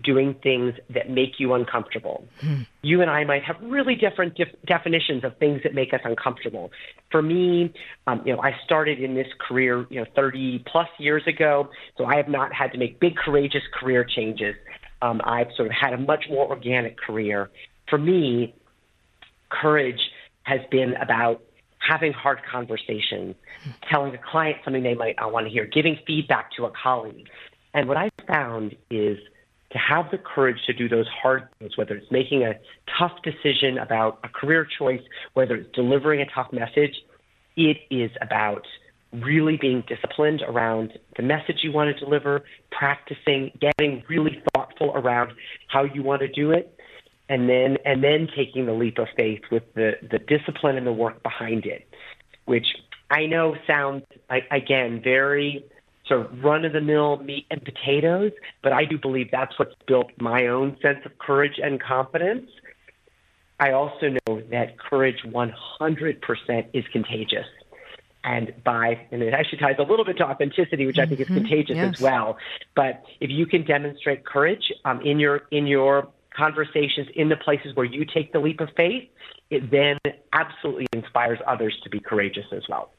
doing 0.04 0.36
things 0.42 0.74
that 0.90 1.10
make 1.10 1.40
you 1.40 1.54
uncomfortable. 1.54 2.24
Hmm. 2.40 2.62
You 2.82 3.02
and 3.02 3.10
I 3.10 3.24
might 3.24 3.42
have 3.42 3.56
really 3.60 3.96
different 3.96 4.36
def- 4.36 4.54
definitions 4.64 5.24
of 5.24 5.36
things 5.38 5.62
that 5.64 5.74
make 5.74 5.92
us 5.92 6.00
uncomfortable. 6.04 6.70
For 7.10 7.20
me, 7.20 7.72
um, 8.06 8.22
you 8.24 8.32
know, 8.32 8.40
I 8.40 8.52
started 8.64 9.00
in 9.00 9.14
this 9.14 9.26
career, 9.46 9.86
you 9.90 10.00
know, 10.00 10.06
30 10.14 10.64
plus 10.70 10.88
years 10.98 11.24
ago, 11.26 11.68
so 11.96 12.04
I 12.04 12.16
have 12.16 12.28
not 12.28 12.52
had 12.52 12.70
to 12.72 12.78
make 12.78 13.00
big, 13.00 13.16
courageous 13.16 13.62
career 13.74 14.04
changes. 14.04 14.54
Um, 15.02 15.20
I've 15.24 15.48
sort 15.56 15.66
of 15.66 15.74
had 15.74 15.92
a 15.92 15.98
much 15.98 16.26
more 16.30 16.48
organic 16.48 16.96
career. 16.96 17.50
For 17.90 17.98
me, 17.98 18.54
courage 19.50 20.00
has 20.42 20.60
been 20.70 20.94
about 20.94 21.42
having 21.78 22.12
hard 22.12 22.40
conversations, 22.50 23.34
telling 23.90 24.14
a 24.14 24.18
client 24.18 24.56
something 24.64 24.82
they 24.82 24.94
might 24.94 25.16
not 25.18 25.32
want 25.32 25.46
to 25.46 25.50
hear, 25.50 25.66
giving 25.66 25.98
feedback 26.06 26.50
to 26.56 26.64
a 26.64 26.72
colleague. 26.82 27.28
And 27.74 27.88
what 27.88 27.96
I 27.96 28.10
found 28.26 28.76
is 28.90 29.18
to 29.72 29.78
have 29.78 30.10
the 30.10 30.18
courage 30.18 30.58
to 30.66 30.72
do 30.72 30.88
those 30.88 31.06
hard 31.08 31.48
things, 31.58 31.76
whether 31.76 31.94
it's 31.94 32.10
making 32.10 32.42
a 32.42 32.54
tough 32.98 33.12
decision 33.22 33.78
about 33.78 34.18
a 34.24 34.28
career 34.28 34.66
choice, 34.78 35.02
whether 35.34 35.56
it's 35.56 35.70
delivering 35.74 36.20
a 36.20 36.26
tough 36.34 36.48
message, 36.52 36.94
it 37.56 37.78
is 37.90 38.10
about 38.22 38.66
really 39.12 39.56
being 39.56 39.82
disciplined 39.88 40.42
around 40.46 40.98
the 41.16 41.22
message 41.22 41.58
you 41.62 41.72
want 41.72 41.94
to 41.94 42.04
deliver, 42.04 42.44
practicing, 42.70 43.50
getting 43.60 44.02
really 44.08 44.42
thoughtful 44.54 44.92
around 44.94 45.32
how 45.68 45.84
you 45.84 46.02
want 46.02 46.20
to 46.20 46.28
do 46.28 46.50
it, 46.50 46.77
and 47.28 47.48
then 47.48 47.78
and 47.84 48.02
then 48.02 48.28
taking 48.34 48.66
the 48.66 48.72
leap 48.72 48.98
of 48.98 49.08
faith 49.16 49.42
with 49.50 49.62
the, 49.74 49.92
the 50.10 50.18
discipline 50.18 50.76
and 50.76 50.86
the 50.86 50.92
work 50.92 51.22
behind 51.22 51.66
it, 51.66 51.88
which 52.46 52.66
I 53.10 53.26
know 53.26 53.56
sounds 53.66 54.04
again 54.50 55.00
very 55.02 55.64
sort 56.06 56.22
of 56.22 56.42
run 56.42 56.64
of 56.64 56.72
the 56.72 56.80
mill 56.80 57.18
meat 57.18 57.46
and 57.50 57.62
potatoes, 57.62 58.32
but 58.62 58.72
I 58.72 58.84
do 58.84 58.98
believe 58.98 59.30
that's 59.30 59.58
what's 59.58 59.74
built 59.86 60.10
my 60.18 60.46
own 60.46 60.76
sense 60.80 61.00
of 61.04 61.18
courage 61.18 61.60
and 61.62 61.80
confidence. 61.80 62.50
I 63.60 63.72
also 63.72 64.08
know 64.26 64.40
that 64.50 64.78
courage 64.78 65.22
100% 65.24 66.66
is 66.72 66.84
contagious. 66.92 67.46
And 68.24 68.52
by, 68.64 69.06
and 69.10 69.22
it 69.22 69.32
actually 69.32 69.58
ties 69.58 69.76
a 69.78 69.82
little 69.82 70.04
bit 70.04 70.16
to 70.18 70.24
authenticity, 70.24 70.86
which 70.86 70.98
I 70.98 71.06
think 71.06 71.20
is 71.20 71.26
mm-hmm. 71.26 71.36
contagious 71.36 71.76
yes. 71.76 71.94
as 71.94 72.00
well. 72.00 72.36
But 72.74 73.02
if 73.20 73.30
you 73.30 73.46
can 73.46 73.64
demonstrate 73.64 74.24
courage 74.24 74.72
um, 74.84 75.00
in 75.02 75.18
your 75.18 75.42
in 75.50 75.66
your 75.66 76.08
conversations 76.38 77.08
in 77.14 77.28
the 77.28 77.36
places 77.36 77.74
where 77.74 77.86
you 77.86 78.04
take 78.04 78.32
the 78.32 78.38
leap 78.38 78.60
of 78.60 78.68
faith, 78.76 79.08
it 79.50 79.70
then 79.70 79.98
absolutely 80.32 80.86
inspires 80.92 81.38
others 81.46 81.74
to 81.82 81.90
be 81.90 82.00
courageous 82.00 82.46
as 82.52 82.62
well. 82.68 82.90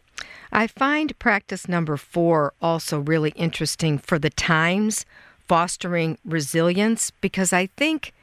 I 0.51 0.67
find 0.67 1.17
practice 1.19 1.67
number 1.67 1.95
four 1.95 2.53
also 2.61 2.99
really 2.99 3.31
interesting 3.35 3.97
for 3.97 4.19
the 4.19 4.31
times, 4.31 5.05
fostering 5.47 6.17
resilience, 6.25 7.11
because 7.21 7.53
I 7.53 7.67
think 7.77 8.13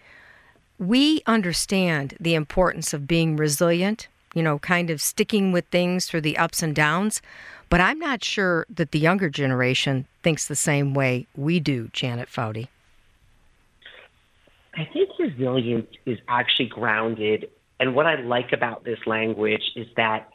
we 0.79 1.23
understand 1.27 2.15
the 2.21 2.35
importance 2.35 2.93
of 2.93 3.07
being 3.07 3.37
resilient, 3.37 4.09
you 4.35 4.43
know, 4.43 4.59
kind 4.59 4.91
of 4.91 5.01
sticking 5.01 5.53
with 5.53 5.65
things 5.67 6.07
through 6.07 6.21
the 6.21 6.37
ups 6.37 6.63
and 6.63 6.75
downs. 6.75 7.23
But 7.69 7.81
I'm 7.81 7.99
not 7.99 8.23
sure 8.23 8.67
that 8.69 8.91
the 8.91 8.99
younger 8.99 9.31
generation 9.31 10.07
thinks 10.23 10.47
the 10.47 10.57
same 10.57 10.95
way 10.95 11.27
we 11.37 11.59
do, 11.59 11.89
Janet 11.93 12.29
Foutty. 12.29 12.69
I 14.77 14.89
think 14.93 15.11
resilience 15.19 15.91
is 16.05 16.19
actually 16.29 16.67
grounded. 16.67 17.49
And 17.81 17.95
what 17.95 18.07
I 18.07 18.17
like 18.17 18.53
about 18.53 18.85
this 18.85 18.99
language 19.07 19.73
is 19.75 19.87
that 19.97 20.29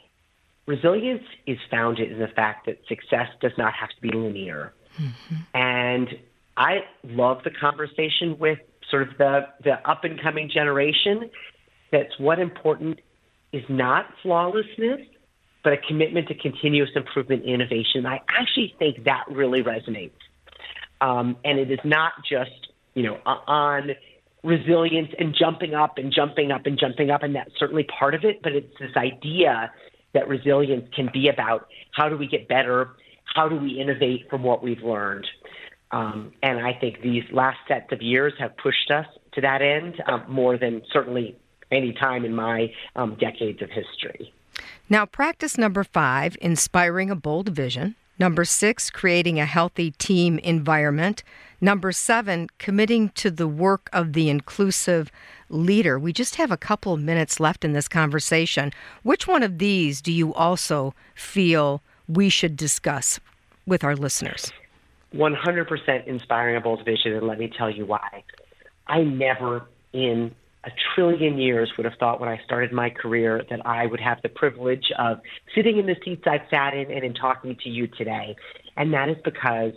resilience 0.66 1.24
is 1.46 1.58
founded 1.70 2.12
in 2.12 2.20
the 2.20 2.28
fact 2.28 2.66
that 2.66 2.80
success 2.88 3.30
does 3.40 3.52
not 3.58 3.74
have 3.74 3.90
to 3.90 4.02
be 4.02 4.10
linear. 4.10 4.74
Mm-hmm. 5.00 5.36
And 5.54 6.10
I 6.58 6.84
love 7.04 7.44
the 7.44 7.52
conversation 7.52 8.38
with 8.38 8.60
sort 8.90 9.04
of 9.04 9.18
the, 9.18 9.48
the 9.64 9.90
up 9.90 10.04
and 10.04 10.22
coming 10.22 10.50
generation 10.50 11.30
that's 11.92 12.18
what 12.18 12.40
important 12.40 13.00
is 13.52 13.64
not 13.70 14.08
flawlessness, 14.22 15.02
but 15.64 15.74
a 15.74 15.78
commitment 15.78 16.28
to 16.30 16.36
continuous 16.36 16.90
improvement 16.96 17.44
and 17.44 17.52
innovation. 17.52 18.06
I 18.06 18.22
actually 18.30 18.76
think 18.80 19.04
that 19.04 19.26
really 19.30 19.62
resonates. 19.62 20.12
Um, 21.02 21.38
and 21.44 21.60
it 21.60 21.70
is 21.72 21.80
not 21.84 22.14
just, 22.28 22.70
you 22.94 23.04
know, 23.04 23.20
on 23.26 23.92
resilience 24.44 25.10
and 25.20 25.36
jumping 25.38 25.74
up 25.74 25.98
and 25.98 26.12
jumping 26.12 26.52
up 26.52 26.66
and 26.66 26.80
jumping 26.80 27.12
up, 27.12 27.24
and 27.24 27.36
that's 27.36 27.52
certainly 27.60 27.84
part 27.84 28.16
of 28.16 28.24
it, 28.24 28.42
but 28.42 28.54
it's 28.54 28.74
this 28.80 28.96
idea 28.98 29.72
that 30.14 30.28
resilience 30.28 30.88
can 30.96 31.10
be 31.14 31.30
about 31.30 31.68
how 31.94 32.10
do 32.10 32.18
we 32.18 32.28
get 32.28 32.48
better, 32.48 32.90
how 33.36 33.48
do 33.48 33.56
we 33.56 33.80
innovate 33.80 34.30
from 34.30 34.44
what 34.44 34.64
we've 34.64 34.82
learned. 34.84 35.28
Um, 35.92 36.34
and 36.42 36.66
I 36.66 36.74
think 36.74 37.02
these 37.02 37.24
last 37.32 37.60
sets 37.68 37.92
of 37.92 38.02
years 38.02 38.34
have 38.40 38.56
pushed 38.58 38.90
us 38.92 39.06
to 39.34 39.42
that 39.42 39.62
end 39.62 40.02
um, 40.08 40.24
more 40.28 40.58
than 40.58 40.82
certainly 40.92 41.36
any 41.72 41.94
time 41.94 42.26
in 42.26 42.34
my 42.34 42.72
um, 42.96 43.18
decades 43.20 43.62
of 43.62 43.70
history. 43.70 44.34
Now, 44.90 45.06
practice 45.06 45.58
number 45.58 45.84
five 45.84 46.38
inspiring 46.42 47.10
a 47.10 47.16
bold 47.16 47.50
vision. 47.50 47.96
Number 48.20 48.46
six, 48.46 48.90
creating 48.90 49.40
a 49.40 49.46
healthy 49.46 49.92
team 49.92 50.38
environment. 50.40 51.24
Number 51.64 51.92
seven, 51.92 52.48
committing 52.58 53.10
to 53.10 53.30
the 53.30 53.48
work 53.48 53.88
of 53.94 54.14
the 54.14 54.30
inclusive 54.30 55.12
leader. 55.48 56.00
We 56.00 56.12
just 56.12 56.36
have 56.36 56.50
a 56.50 56.58
couple 56.58 56.94
of 56.94 57.00
minutes 57.00 57.40
left 57.40 57.64
in 57.64 57.74
this 57.74 57.88
conversation. 57.88 58.72
Which 59.04 59.28
one 59.28 59.44
of 59.44 59.60
these 59.60 60.02
do 60.02 60.12
you 60.12 60.34
also 60.34 60.96
feel 61.14 61.84
we 62.08 62.30
should 62.30 62.58
discuss 62.58 63.20
with 63.68 63.84
our 63.84 63.96
listeners? 63.96 64.52
100% 65.14 66.08
inspiring 66.08 66.56
a 66.56 66.62
bold 66.62 66.84
vision, 66.84 67.14
and 67.14 67.28
let 67.28 67.38
me 67.38 67.52
tell 67.56 67.70
you 67.70 67.86
why. 67.86 68.24
I 68.88 69.04
never 69.04 69.68
in 69.94 70.34
a 70.64 70.72
trillion 70.96 71.38
years 71.38 71.72
would 71.78 71.86
have 71.86 71.96
thought 72.00 72.20
when 72.20 72.30
I 72.30 72.40
started 72.44 72.72
my 72.72 72.90
career 72.90 73.46
that 73.52 73.66
I 73.68 73.86
would 73.86 74.00
have 74.00 74.20
the 74.24 74.30
privilege 74.30 74.92
of 74.98 75.20
sitting 75.54 75.78
in 75.78 75.86
the 75.86 75.96
seats 76.04 76.24
I've 76.26 76.48
sat 76.50 76.74
in 76.74 76.92
and 76.92 77.04
in 77.04 77.14
talking 77.14 77.56
to 77.64 77.70
you 77.70 77.88
today. 77.88 78.36
And 78.78 78.94
that 78.94 79.10
is 79.10 79.18
because 79.24 79.74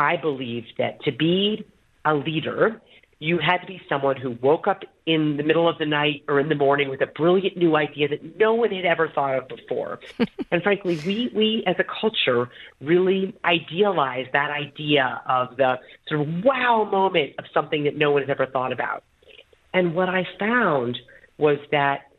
I 0.00 0.16
believed 0.16 0.72
that 0.78 1.02
to 1.04 1.12
be 1.12 1.64
a 2.04 2.14
leader, 2.14 2.80
you 3.18 3.38
had 3.38 3.58
to 3.58 3.66
be 3.66 3.80
someone 3.86 4.16
who 4.16 4.30
woke 4.40 4.66
up 4.66 4.82
in 5.04 5.36
the 5.36 5.42
middle 5.42 5.68
of 5.68 5.76
the 5.76 5.84
night 5.84 6.24
or 6.26 6.40
in 6.40 6.48
the 6.48 6.54
morning 6.54 6.88
with 6.88 7.02
a 7.02 7.06
brilliant 7.06 7.56
new 7.56 7.76
idea 7.76 8.08
that 8.08 8.38
no 8.38 8.54
one 8.54 8.70
had 8.70 8.86
ever 8.86 9.10
thought 9.14 9.36
of 9.36 9.48
before. 9.48 10.00
and 10.50 10.62
frankly, 10.62 10.98
we, 11.04 11.30
we 11.34 11.62
as 11.66 11.76
a 11.78 11.84
culture 11.84 12.48
really 12.80 13.34
idealize 13.44 14.26
that 14.32 14.50
idea 14.50 15.20
of 15.28 15.56
the 15.58 15.78
sort 16.08 16.22
of 16.22 16.44
wow 16.44 16.88
moment 16.90 17.34
of 17.38 17.44
something 17.52 17.84
that 17.84 17.96
no 17.96 18.10
one 18.10 18.22
has 18.22 18.30
ever 18.30 18.46
thought 18.46 18.72
about. 18.72 19.04
And 19.74 19.94
what 19.94 20.08
I 20.08 20.26
found 20.38 20.98
was 21.36 21.58
that 21.72 22.10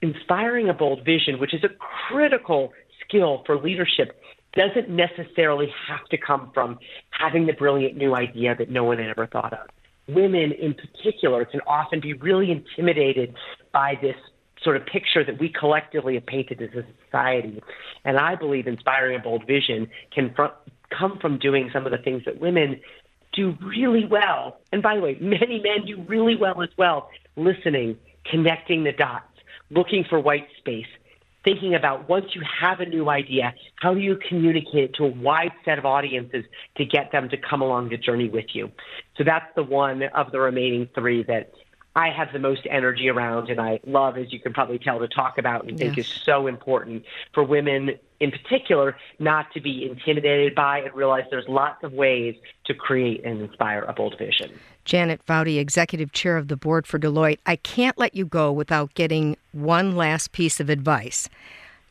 inspiring 0.00 0.70
a 0.70 0.74
bold 0.74 1.04
vision, 1.04 1.38
which 1.38 1.52
is 1.52 1.62
a 1.64 1.68
critical 2.08 2.72
skill 3.06 3.42
for 3.44 3.58
leadership, 3.58 4.18
doesn't 4.56 4.88
necessarily 4.88 5.68
have 5.88 6.04
to 6.08 6.16
come 6.16 6.50
from 6.52 6.78
having 7.10 7.46
the 7.46 7.52
brilliant 7.52 7.96
new 7.96 8.14
idea 8.14 8.54
that 8.56 8.70
no 8.70 8.84
one 8.84 8.98
had 8.98 9.08
ever 9.08 9.26
thought 9.26 9.52
of. 9.52 9.68
Women 10.08 10.52
in 10.52 10.74
particular 10.74 11.44
can 11.44 11.60
often 11.66 12.00
be 12.00 12.14
really 12.14 12.50
intimidated 12.50 13.34
by 13.72 13.98
this 14.00 14.16
sort 14.62 14.76
of 14.76 14.86
picture 14.86 15.24
that 15.24 15.38
we 15.38 15.48
collectively 15.48 16.14
have 16.14 16.26
painted 16.26 16.62
as 16.62 16.70
a 16.70 16.84
society. 17.04 17.62
And 18.04 18.16
I 18.16 18.34
believe 18.34 18.66
inspiring 18.66 19.16
a 19.16 19.22
bold 19.22 19.46
vision 19.46 19.88
can 20.14 20.32
fr- 20.34 20.54
come 20.96 21.18
from 21.20 21.38
doing 21.38 21.70
some 21.72 21.86
of 21.86 21.92
the 21.92 21.98
things 21.98 22.22
that 22.24 22.40
women 22.40 22.80
do 23.32 23.56
really 23.60 24.06
well. 24.06 24.58
And 24.72 24.82
by 24.82 24.96
the 24.96 25.02
way, 25.02 25.16
many 25.20 25.60
men 25.60 25.86
do 25.86 26.02
really 26.08 26.36
well 26.36 26.62
as 26.62 26.70
well. 26.78 27.10
Listening, 27.36 27.96
connecting 28.30 28.84
the 28.84 28.92
dots, 28.92 29.26
looking 29.70 30.04
for 30.08 30.18
white 30.18 30.46
space, 30.58 30.86
thinking 31.46 31.76
about 31.76 32.08
once 32.08 32.34
you 32.34 32.42
have 32.60 32.80
a 32.80 32.86
new 32.86 33.08
idea, 33.08 33.54
how 33.76 33.94
do 33.94 34.00
you 34.00 34.18
communicate 34.28 34.90
it 34.90 34.94
to 34.94 35.04
a 35.04 35.08
wide 35.08 35.52
set 35.64 35.78
of 35.78 35.86
audiences 35.86 36.44
to 36.76 36.84
get 36.84 37.12
them 37.12 37.28
to 37.28 37.36
come 37.36 37.62
along 37.62 37.88
the 37.88 37.96
journey 37.96 38.28
with 38.28 38.46
you? 38.52 38.70
So 39.16 39.22
that's 39.22 39.46
the 39.54 39.62
one 39.62 40.02
of 40.02 40.32
the 40.32 40.40
remaining 40.40 40.88
three 40.92 41.22
that 41.22 41.52
I 41.94 42.10
have 42.10 42.32
the 42.32 42.40
most 42.40 42.66
energy 42.68 43.08
around 43.08 43.48
and 43.48 43.60
I 43.60 43.78
love, 43.86 44.18
as 44.18 44.32
you 44.32 44.40
can 44.40 44.52
probably 44.52 44.78
tell, 44.78 44.98
to 44.98 45.08
talk 45.08 45.38
about 45.38 45.66
and 45.66 45.78
think 45.78 45.96
is 45.96 46.06
so 46.06 46.48
important 46.48 47.04
for 47.32 47.44
women 47.44 47.92
in 48.18 48.32
particular 48.32 48.96
not 49.18 49.52
to 49.52 49.60
be 49.60 49.88
intimidated 49.88 50.54
by 50.54 50.80
and 50.80 50.94
realize 50.94 51.24
there's 51.30 51.48
lots 51.48 51.84
of 51.84 51.92
ways 51.92 52.34
to 52.66 52.74
create 52.74 53.24
and 53.24 53.40
inspire 53.40 53.82
a 53.82 53.92
bold 53.92 54.18
vision. 54.18 54.50
Janet 54.86 55.22
Foutty, 55.24 55.58
Executive 55.58 56.12
Chair 56.12 56.38
of 56.38 56.48
the 56.48 56.56
Board 56.56 56.86
for 56.86 56.98
Deloitte, 56.98 57.40
I 57.44 57.56
can't 57.56 57.98
let 57.98 58.14
you 58.14 58.24
go 58.24 58.50
without 58.50 58.94
getting 58.94 59.36
one 59.52 59.96
last 59.96 60.32
piece 60.32 60.60
of 60.60 60.70
advice. 60.70 61.28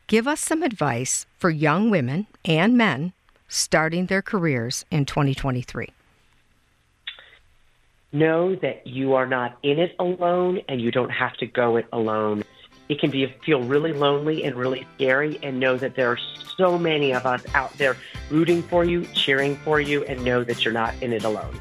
Give 0.08 0.26
us 0.26 0.40
some 0.40 0.62
advice 0.64 1.26
for 1.38 1.50
young 1.50 1.90
women 1.90 2.26
and 2.44 2.76
men 2.76 3.12
starting 3.48 4.06
their 4.06 4.22
careers 4.22 4.84
in 4.90 5.04
2023 5.04 5.90
know 8.12 8.54
that 8.56 8.86
you 8.86 9.14
are 9.14 9.26
not 9.26 9.58
in 9.62 9.78
it 9.78 9.94
alone 9.98 10.60
and 10.68 10.80
you 10.80 10.90
don't 10.90 11.10
have 11.10 11.36
to 11.36 11.46
go 11.46 11.76
it 11.76 11.86
alone. 11.92 12.42
It 12.88 12.98
can 12.98 13.10
be 13.10 13.26
feel 13.44 13.62
really 13.62 13.92
lonely 13.92 14.44
and 14.44 14.54
really 14.56 14.86
scary 14.94 15.38
and 15.42 15.60
know 15.60 15.76
that 15.76 15.96
there 15.96 16.10
are 16.10 16.18
so 16.56 16.78
many 16.78 17.12
of 17.12 17.26
us 17.26 17.44
out 17.54 17.76
there 17.78 17.96
rooting 18.30 18.62
for 18.62 18.84
you, 18.84 19.04
cheering 19.06 19.56
for 19.56 19.80
you 19.80 20.04
and 20.04 20.24
know 20.24 20.44
that 20.44 20.64
you're 20.64 20.72
not 20.72 20.94
in 21.02 21.12
it 21.12 21.24
alone. 21.24 21.60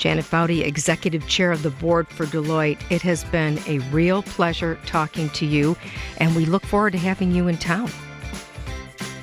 Janet 0.00 0.24
Foutty, 0.24 0.62
Executive 0.62 1.28
Chair 1.28 1.52
of 1.52 1.62
the 1.62 1.68
Board 1.68 2.08
for 2.08 2.24
Deloitte. 2.24 2.80
It 2.90 3.02
has 3.02 3.22
been 3.24 3.60
a 3.66 3.80
real 3.90 4.22
pleasure 4.22 4.78
talking 4.86 5.28
to 5.30 5.44
you, 5.44 5.76
and 6.16 6.34
we 6.34 6.46
look 6.46 6.64
forward 6.64 6.92
to 6.92 6.98
having 6.98 7.32
you 7.32 7.48
in 7.48 7.58
town. 7.58 7.88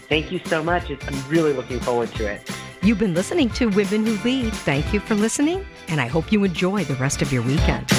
Thank 0.07 0.31
you 0.31 0.39
so 0.45 0.63
much. 0.63 0.91
I'm 0.91 1.29
really 1.29 1.51
looking 1.51 1.79
forward 1.79 2.13
to 2.13 2.27
it. 2.27 2.47
You've 2.83 2.99
been 2.99 3.15
listening 3.15 3.49
to 3.51 3.69
Women 3.69 4.05
Who 4.05 4.23
Lead. 4.23 4.53
Thank 4.53 4.93
you 4.93 4.99
for 4.99 5.15
listening, 5.15 5.65
and 5.87 5.99
I 5.99 6.05
hope 6.05 6.31
you 6.31 6.43
enjoy 6.43 6.83
the 6.83 6.95
rest 6.95 7.23
of 7.23 7.33
your 7.33 7.41
weekend. 7.41 7.91